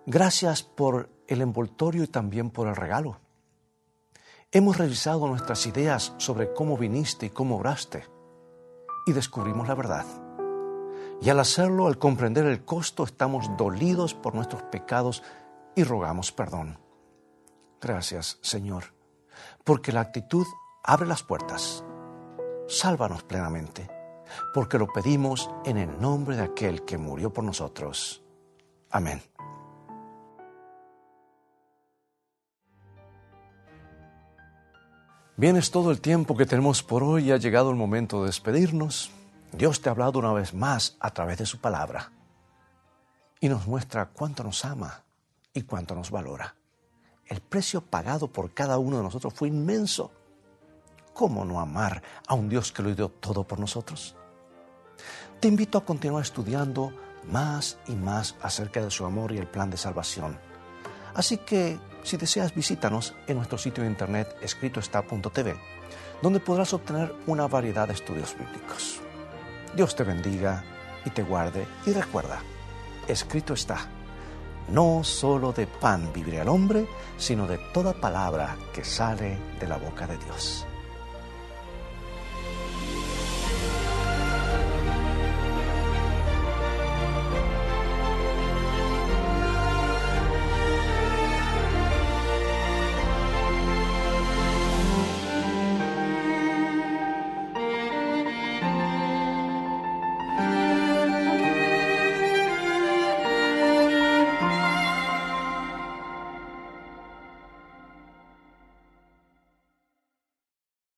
gracias 0.05 0.61
por 0.61 1.09
el 1.25 1.41
envoltorio 1.41 2.03
y 2.03 2.07
también 2.07 2.49
por 2.49 2.67
el 2.67 2.75
regalo. 2.75 3.21
Hemos 4.51 4.77
revisado 4.77 5.25
nuestras 5.25 5.65
ideas 5.67 6.15
sobre 6.17 6.53
cómo 6.53 6.75
viniste 6.75 7.27
y 7.27 7.29
cómo 7.29 7.55
obraste 7.55 8.09
y 9.05 9.13
descubrimos 9.13 9.69
la 9.69 9.75
verdad. 9.75 10.05
Y 11.21 11.29
al 11.29 11.39
hacerlo, 11.39 11.87
al 11.87 11.97
comprender 11.97 12.45
el 12.45 12.65
costo, 12.65 13.05
estamos 13.05 13.49
dolidos 13.55 14.15
por 14.15 14.35
nuestros 14.35 14.63
pecados 14.63 15.23
y 15.77 15.85
rogamos 15.85 16.33
perdón. 16.33 16.77
Gracias, 17.79 18.37
Señor, 18.41 18.93
porque 19.63 19.93
la 19.93 20.01
actitud 20.01 20.45
abre 20.83 21.07
las 21.07 21.23
puertas. 21.23 21.85
Sálvanos 22.67 23.23
plenamente, 23.23 23.89
porque 24.53 24.77
lo 24.77 24.87
pedimos 24.87 25.49
en 25.65 25.77
el 25.77 25.99
nombre 25.99 26.35
de 26.35 26.43
aquel 26.43 26.83
que 26.85 26.97
murió 26.97 27.31
por 27.31 27.43
nosotros. 27.43 28.21
Amén. 28.89 29.21
Bien, 35.37 35.55
es 35.55 35.71
todo 35.71 35.91
el 35.91 36.01
tiempo 36.01 36.35
que 36.35 36.45
tenemos 36.45 36.83
por 36.83 37.01
hoy. 37.01 37.31
Ha 37.31 37.37
llegado 37.37 37.69
el 37.69 37.77
momento 37.77 38.21
de 38.21 38.27
despedirnos. 38.27 39.11
Dios 39.53 39.81
te 39.81 39.89
ha 39.89 39.93
hablado 39.93 40.19
una 40.19 40.33
vez 40.33 40.53
más 40.53 40.97
a 40.99 41.11
través 41.11 41.37
de 41.37 41.45
su 41.45 41.59
palabra 41.59 42.11
y 43.39 43.49
nos 43.49 43.67
muestra 43.67 44.09
cuánto 44.09 44.43
nos 44.43 44.65
ama 44.65 45.03
y 45.53 45.61
cuánto 45.61 45.95
nos 45.95 46.11
valora. 46.11 46.55
El 47.25 47.41
precio 47.41 47.81
pagado 47.81 48.27
por 48.27 48.53
cada 48.53 48.77
uno 48.79 48.97
de 48.97 49.03
nosotros 49.03 49.33
fue 49.33 49.47
inmenso. 49.47 50.11
¿Cómo 51.13 51.45
no 51.45 51.59
amar 51.59 52.01
a 52.27 52.33
un 52.33 52.49
Dios 52.49 52.71
que 52.71 52.83
lo 52.83 52.93
dio 52.93 53.09
todo 53.09 53.43
por 53.45 53.59
nosotros? 53.59 54.15
Te 55.39 55.47
invito 55.47 55.77
a 55.77 55.85
continuar 55.85 56.23
estudiando 56.23 56.91
más 57.31 57.77
y 57.87 57.93
más 57.93 58.35
acerca 58.41 58.83
de 58.83 58.91
su 58.91 59.05
amor 59.05 59.31
y 59.31 59.37
el 59.37 59.47
plan 59.47 59.69
de 59.69 59.77
salvación. 59.77 60.37
Así 61.15 61.37
que, 61.37 61.79
si 62.03 62.17
deseas, 62.17 62.53
visítanos 62.53 63.15
en 63.25 63.37
nuestro 63.37 63.57
sitio 63.57 63.83
de 63.83 63.89
internet 63.89 64.35
escritoestá.tv, 64.41 65.55
donde 66.21 66.41
podrás 66.41 66.73
obtener 66.73 67.15
una 67.25 67.47
variedad 67.47 67.87
de 67.87 67.93
estudios 67.93 68.35
bíblicos. 68.37 68.99
Dios 69.77 69.95
te 69.95 70.03
bendiga 70.03 70.65
y 71.05 71.09
te 71.11 71.23
guarde 71.23 71.65
y 71.85 71.93
recuerda, 71.93 72.41
escrito 73.07 73.53
está, 73.53 73.87
no 74.67 75.05
solo 75.05 75.53
de 75.53 75.67
pan 75.67 76.11
vivirá 76.13 76.41
el 76.41 76.49
hombre, 76.49 76.85
sino 77.17 77.47
de 77.47 77.59
toda 77.73 77.93
palabra 77.93 78.57
que 78.73 78.83
sale 78.83 79.37
de 79.57 79.67
la 79.67 79.77
boca 79.77 80.05
de 80.05 80.17
Dios. 80.17 80.65